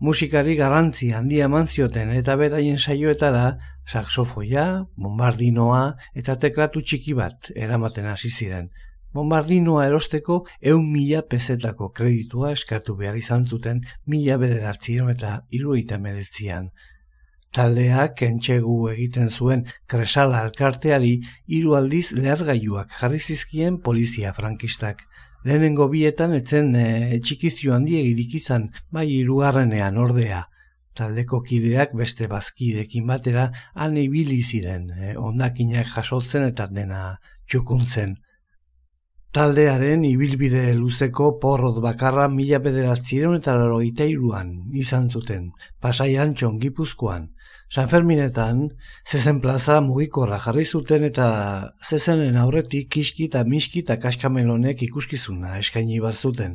Musikari 0.00 0.56
garrantzi 0.58 1.12
handia 1.14 1.44
eman 1.46 1.68
zioten 1.68 2.08
eta 2.10 2.34
beraien 2.36 2.78
saioetara 2.78 3.58
saxofoia, 3.86 4.86
bombardinoa 4.96 5.94
eta 6.18 6.34
teklatu 6.36 6.80
txiki 6.82 7.14
bat 7.14 7.52
eramaten 7.54 8.08
hasi 8.10 8.30
ziren. 8.30 8.70
Bombardinoa 9.14 9.86
erosteko 9.86 10.40
eun 10.60 10.88
mila 10.90 11.22
pesetako 11.22 11.92
kreditua 11.94 12.50
eskatu 12.56 12.96
behar 12.98 13.16
izan 13.16 13.46
zuten 13.46 13.84
mila 14.10 14.36
bederatzion 14.42 15.12
eta 15.14 15.44
iruita 15.52 16.00
meretzian. 16.02 16.72
Taldeak 17.54 18.18
entxegu 18.26 18.88
egiten 18.90 19.30
zuen 19.30 19.62
kresala 19.86 20.40
alkarteari 20.42 21.20
hiru 21.46 21.76
aldiz 21.78 22.08
lehergailuak 22.18 22.90
jarri 22.98 23.20
zizkien 23.22 23.78
polizia 23.78 24.34
frankistak. 24.34 25.06
Lehenengo 25.44 25.90
bietan 25.92 26.32
etzen 26.32 26.72
e, 26.80 27.20
txikizio 27.20 27.74
handiegirik 27.76 28.38
izan, 28.40 28.70
bai 28.88 29.04
hirugarrenean 29.12 29.98
ordea. 30.00 30.46
Taldeko 30.96 31.42
kideak 31.44 31.92
beste 31.98 32.28
bazkidekin 32.30 33.04
batera 33.10 33.50
han 33.74 33.98
ibili 34.00 34.40
ziren, 34.42 34.88
e, 34.96 35.16
ondakinak 35.20 35.90
jasotzen 35.90 36.46
eta 36.48 36.68
dena 36.72 37.02
txukuntzen. 37.44 38.16
Taldearen 39.34 40.06
ibilbide 40.06 40.62
luzeko 40.78 41.32
porrot 41.42 41.82
bakarra 41.82 42.28
mila 42.30 42.62
bederatzireun 42.64 43.40
eta 43.42 43.58
larogeita 43.58 44.06
iruan 44.06 44.52
izan 44.72 45.10
zuten, 45.10 45.50
pasaian 45.82 46.32
txongipuzkoan. 46.38 47.33
San 47.74 47.88
Ferminetan, 47.90 48.58
zezen 49.02 49.40
plaza 49.42 49.80
mugikorra 49.82 50.36
jarri 50.38 50.62
zuten 50.64 51.02
eta 51.08 51.24
zezenen 51.82 52.36
aurretik 52.38 52.86
kiski 52.96 53.26
eta 53.26 53.42
miski 53.48 53.82
eta 53.82 53.96
kaskamelonek 54.04 54.84
ikuskizuna 54.86 55.56
eskaini 55.58 55.98
bar 56.04 56.14
zuten. 56.14 56.54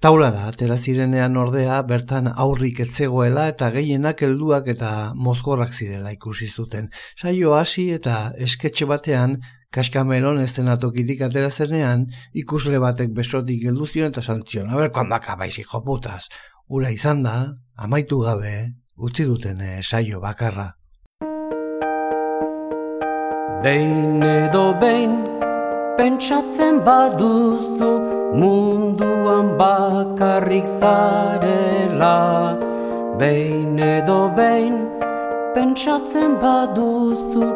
Taulara 0.00 0.46
atera 0.48 0.78
zirenean 0.78 1.36
ordea 1.36 1.82
bertan 1.92 2.32
aurrik 2.46 2.80
etzegoela 2.86 3.44
eta 3.52 3.68
gehienak 3.76 4.24
helduak 4.24 4.72
eta 4.72 4.94
mozkorrak 5.28 5.76
zirela 5.76 6.14
ikusi 6.16 6.48
zuten. 6.48 6.88
Saio 7.20 7.52
hasi 7.58 7.90
eta 8.00 8.16
esketxe 8.48 8.88
batean 8.88 9.36
kaskamelon 9.68 10.40
ez 10.40 10.54
den 10.56 10.72
atokitik 10.78 11.28
atera 11.28 11.50
zenean 11.50 12.08
ikusle 12.32 12.80
batek 12.88 13.12
besotik 13.20 13.68
heldu 13.68 13.92
zion 13.92 14.16
eta 14.16 14.24
santzion. 14.24 14.72
Aber, 14.72 14.88
kuandaka 14.88 15.36
baizik 15.36 15.68
joputaz. 15.68 16.22
Ura 16.68 16.88
izan 16.88 17.26
da, 17.28 17.38
amaitu 17.76 18.24
gabe, 18.24 18.54
utzi 18.98 19.24
duten 19.24 19.60
eh, 19.60 19.80
saio 19.82 20.20
bakarra. 20.20 20.74
Behin 23.62 24.22
edo 24.22 24.74
behin 24.80 25.14
pentsatzen 25.98 26.78
baduzu 26.86 27.90
munduan 28.38 29.56
bakarrik 29.58 30.66
zarela 30.66 32.18
Behin 33.18 33.78
edo 33.82 34.30
behin 34.36 34.76
pentsatzen 35.54 36.38
baduzu 36.42 37.46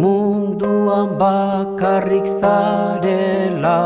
munduan 0.00 1.18
bakarrik 1.20 2.24
zarela 2.40 3.80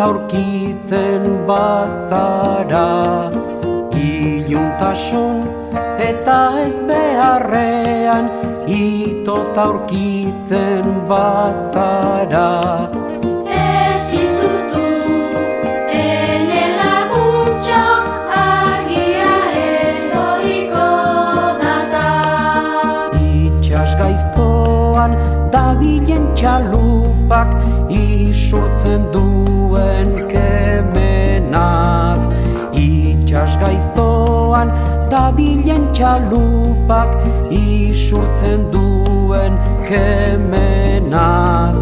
aurkitzen 0.00 1.46
bazara 1.46 3.30
Iluntasun 3.94 5.42
eta 5.98 6.38
ez 6.64 6.80
beharrean 6.88 8.30
Itot 8.66 9.58
aurkitzen 9.58 10.86
bazara. 11.08 12.50
Gaiztoan 23.92 25.12
dabilen 25.52 26.24
txalupak 26.38 27.50
isurtzen 28.12 29.02
duen 29.14 30.08
kemenaz. 30.32 32.22
Itxas 32.76 33.56
gaiztoan 33.62 34.68
dabilen 35.12 35.84
txalupak 35.96 37.10
isurtzen 37.50 38.60
duen 38.72 39.52
kemenaz 39.88 41.78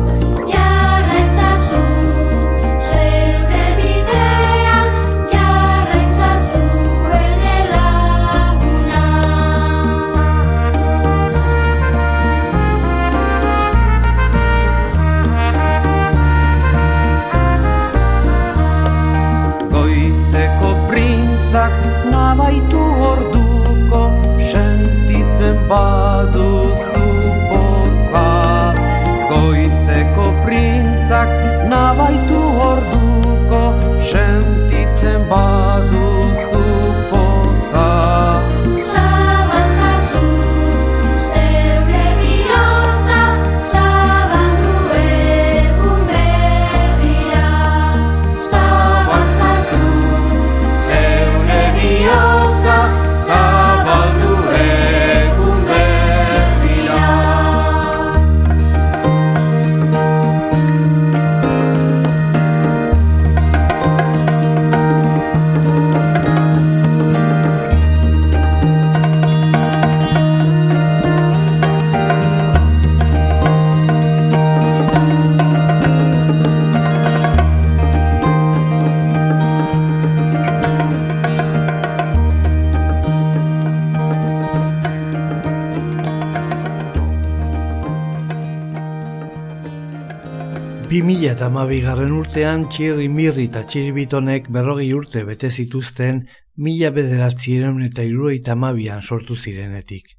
eta 91.50 91.80
garren 91.82 92.12
urtean 92.14 92.68
txirri 92.70 93.08
mirri 93.10 93.44
eta 93.48 93.64
txiribitonek 93.66 94.48
berrogei 94.54 94.92
urte 94.94 95.24
bete 95.26 95.48
zituzten 95.50 96.20
mila 96.56 96.90
bederatzieren 96.94 97.80
eta 97.82 98.04
iruroi 98.06 98.38
tamabian 98.38 99.02
sortu 99.02 99.34
zirenetik. 99.34 100.12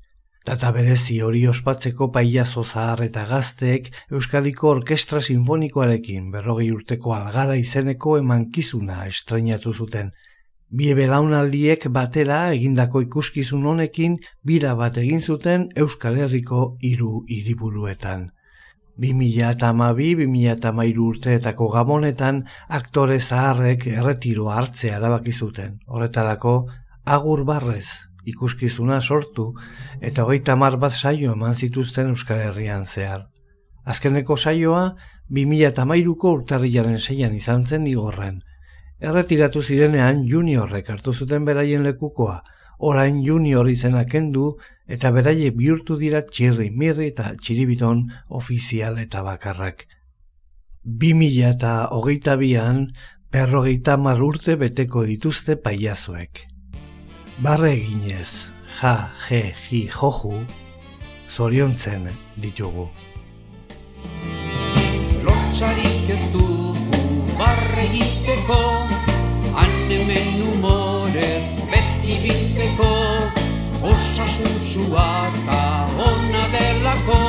Data 0.45 0.71
berezi 0.75 1.21
hori 1.21 1.45
ospatzeko 1.47 2.09
paiazo 2.11 2.63
zahar 2.65 3.03
eta 3.05 3.23
gazteek 3.29 3.87
Euskadiko 4.11 4.69
Orkestra 4.71 5.21
Sinfonikoarekin 5.21 6.31
berrogei 6.31 6.69
urteko 6.71 7.15
algara 7.15 7.55
izeneko 7.55 8.17
emankizuna 8.17 9.05
estrenatu 9.07 9.73
zuten. 9.73 10.11
Bie 10.67 10.95
belaunaldiek 10.99 11.87
batera 11.87 12.41
egindako 12.57 13.05
ikuskizun 13.07 13.65
honekin 13.65 14.19
bira 14.43 14.75
bat 14.75 14.97
egin 14.97 15.21
zuten 15.21 15.69
Euskal 15.77 16.19
Herriko 16.25 16.75
hiru 16.81 17.23
hiriburuetan. 17.29 18.31
2012-2013 19.01 20.99
urteetako 21.01 21.69
gamonetan 21.73 22.43
aktore 22.69 23.19
zaharrek 23.19 23.87
erretiro 23.87 24.49
hartzea 24.53 24.97
erabaki 24.99 25.33
zuten. 25.33 25.79
Horretarako 25.87 26.53
agur 27.05 27.43
barrez 27.45 27.87
ikuskizuna 28.25 29.01
sortu 29.01 29.53
eta 30.01 30.23
hogeita 30.23 30.55
mar 30.55 30.77
bat 30.77 30.93
saio 30.93 31.33
eman 31.33 31.55
zituzten 31.55 32.09
Euskal 32.13 32.39
Herrian 32.45 32.85
zehar. 32.85 33.27
Azkeneko 33.85 34.37
saioa 34.37 34.95
2013ko 35.31 36.33
urtarrilaren 36.37 36.99
zeian 36.99 37.33
izan 37.33 37.65
zen 37.65 37.87
igorren. 37.87 38.41
Erretiratu 39.01 39.63
zirenean 39.63 40.21
juniorrek 40.27 40.89
hartu 40.93 41.13
zuten 41.13 41.45
beraien 41.45 41.83
lekukoa, 41.83 42.43
orain 42.81 43.21
junior 43.23 43.69
izena 43.69 44.03
kendu 44.05 44.57
eta 44.87 45.11
beraie 45.15 45.51
bihurtu 45.55 45.97
dira 46.01 46.21
txirri 46.27 46.69
mirri 46.71 47.11
eta 47.13 47.31
txiribiton 47.37 48.07
ofizial 48.29 48.97
eta 48.99 49.23
bakarrak. 49.23 49.85
Bi 50.83 51.13
mila 51.13 51.51
eta 51.53 51.73
hogeita 51.93 52.35
bian, 52.41 52.87
berrogeita 53.31 53.97
urte 53.97 54.55
beteko 54.55 55.05
dituzte 55.05 55.55
paiazoek. 55.55 56.47
Barre 57.39 57.71
eginez, 57.73 58.49
ja, 58.81 59.11
je, 59.29 59.53
ji, 59.69 59.87
joju, 59.87 60.45
zoriontzen 61.29 62.09
ditugu. 62.35 62.89
Lotxarik 65.23 65.90
Osasuntxua 74.21 75.33
eta 75.33 75.61
ona 75.97 76.43
delako 76.53 77.21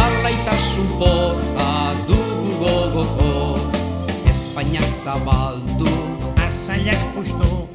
Arlaitasun 0.00 0.88
poza 0.96 1.92
dugu 2.08 2.54
gogoko. 2.62 3.60
Espainiak 4.32 4.88
zabaldu 5.04 5.92
Azalak 6.40 7.04
pustu 7.12 7.68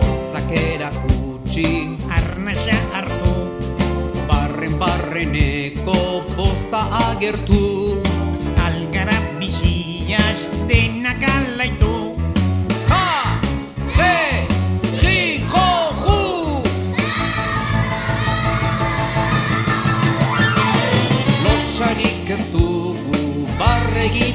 Hortzak 0.00 0.48
erakutsi 0.48 1.68
Arnaxa 2.08 2.78
hartu. 2.96 3.36
Barren 4.24 4.80
barreneko 4.80 6.24
poza 6.32 6.88
agertu. 7.04 8.00
Algara 8.64 9.20
biziaz 9.36 10.40
denak 10.72 11.20
alaitu 11.36 11.91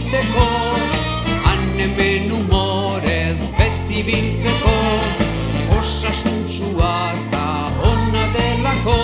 egiteko 0.08 0.48
Hanemen 1.44 2.32
humorez 2.32 3.40
beti 3.58 4.04
biltzeko. 4.08 4.76
Osasuntxua 5.80 6.94
eta 7.14 7.48
ona 7.92 8.26
delako 8.36 8.98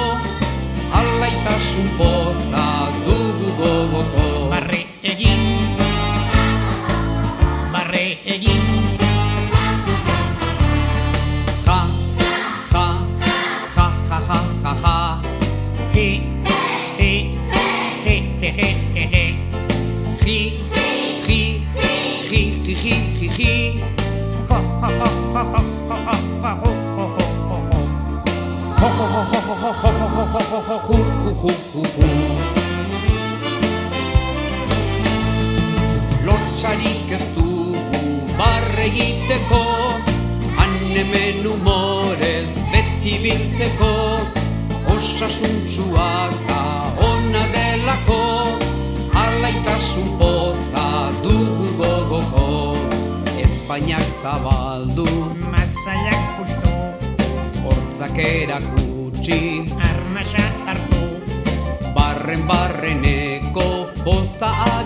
Alaitasun 1.02 1.90
poza 1.98 2.68
dugu 3.06 3.52
gogoko. 3.60 4.50
Barre 4.50 4.86
egin 5.04 5.43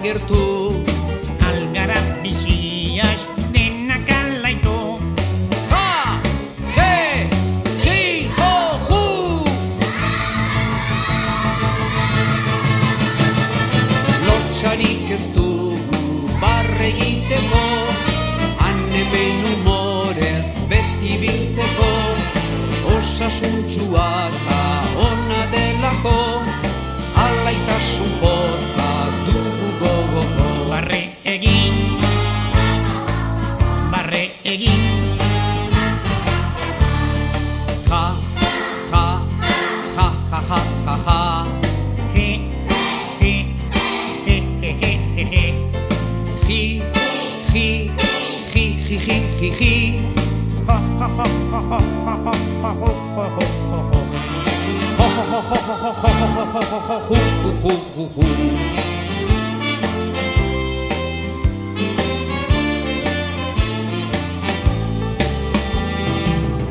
gertu 0.08 0.57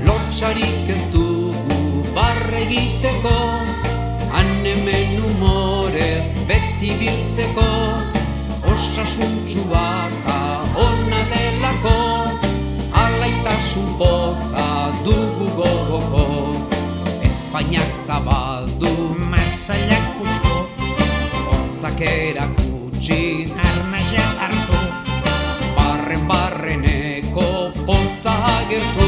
Lotxarik 0.07 0.91
ez 0.95 1.03
dugu 1.13 2.05
barre 2.15 2.61
egiteko 2.65 3.37
Han 4.33 4.51
hemen 4.67 5.23
humorez 5.23 6.29
beti 6.49 6.93
biltzeko 7.01 7.71
Osasuntxua 8.73 9.87
eta 10.11 10.41
ona 10.89 11.23
delako 11.33 12.06
Alaitasun 13.77 13.99
poza 13.99 14.93
dugu 15.05 15.49
gogoko 15.57 16.57
Espainiak 17.23 17.93
zabaldu. 18.07 19.17
Mazaiak 19.19 20.05
pustu 20.17 20.55
Hortzak 21.49 22.01
erakutsi 22.01 23.53
Arnasa 23.53 24.25
hartu. 24.41 24.81
Barren 25.77 26.25
barreneko 26.29 27.73
poza 27.85 28.33
agertu 28.57 29.06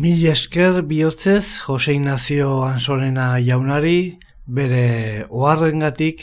Mil 0.00 0.22
esker 0.30 0.80
bihotzez 0.88 1.58
Jose 1.66 1.92
Ignacio 1.92 2.62
Ansorena 2.64 3.36
jaunari 3.44 4.16
bere 4.58 5.26
oharrengatik 5.28 6.22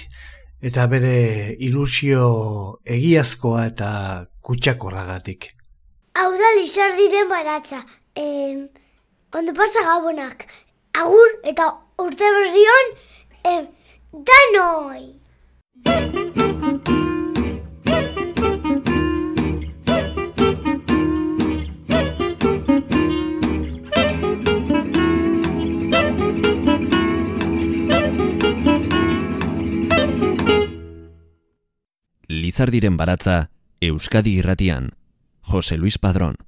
eta 0.69 0.87
bere 0.89 1.53
ilusio 1.67 2.23
egiazkoa 2.95 3.67
eta 3.69 3.89
kutsakorragatik. 4.41 5.51
Hau 6.17 6.31
da 6.41 6.49
Lizardiren 6.57 7.29
baratza. 7.29 7.83
Eh, 8.17 8.65
ondo 9.37 9.53
pasa 9.53 9.85
gabonak. 9.91 10.47
Agur 10.97 11.37
eta 11.53 11.69
urte 12.01 12.33
berrion 12.39 12.85
eh, 13.45 13.61
danoi! 14.31 15.05
Lizardiren 32.57 32.95
baratza 32.97 33.51
Euskadi 33.79 34.31
irratian. 34.39 34.95
Jose 35.41 35.77
Luis 35.77 35.99
Padrón. 35.99 36.46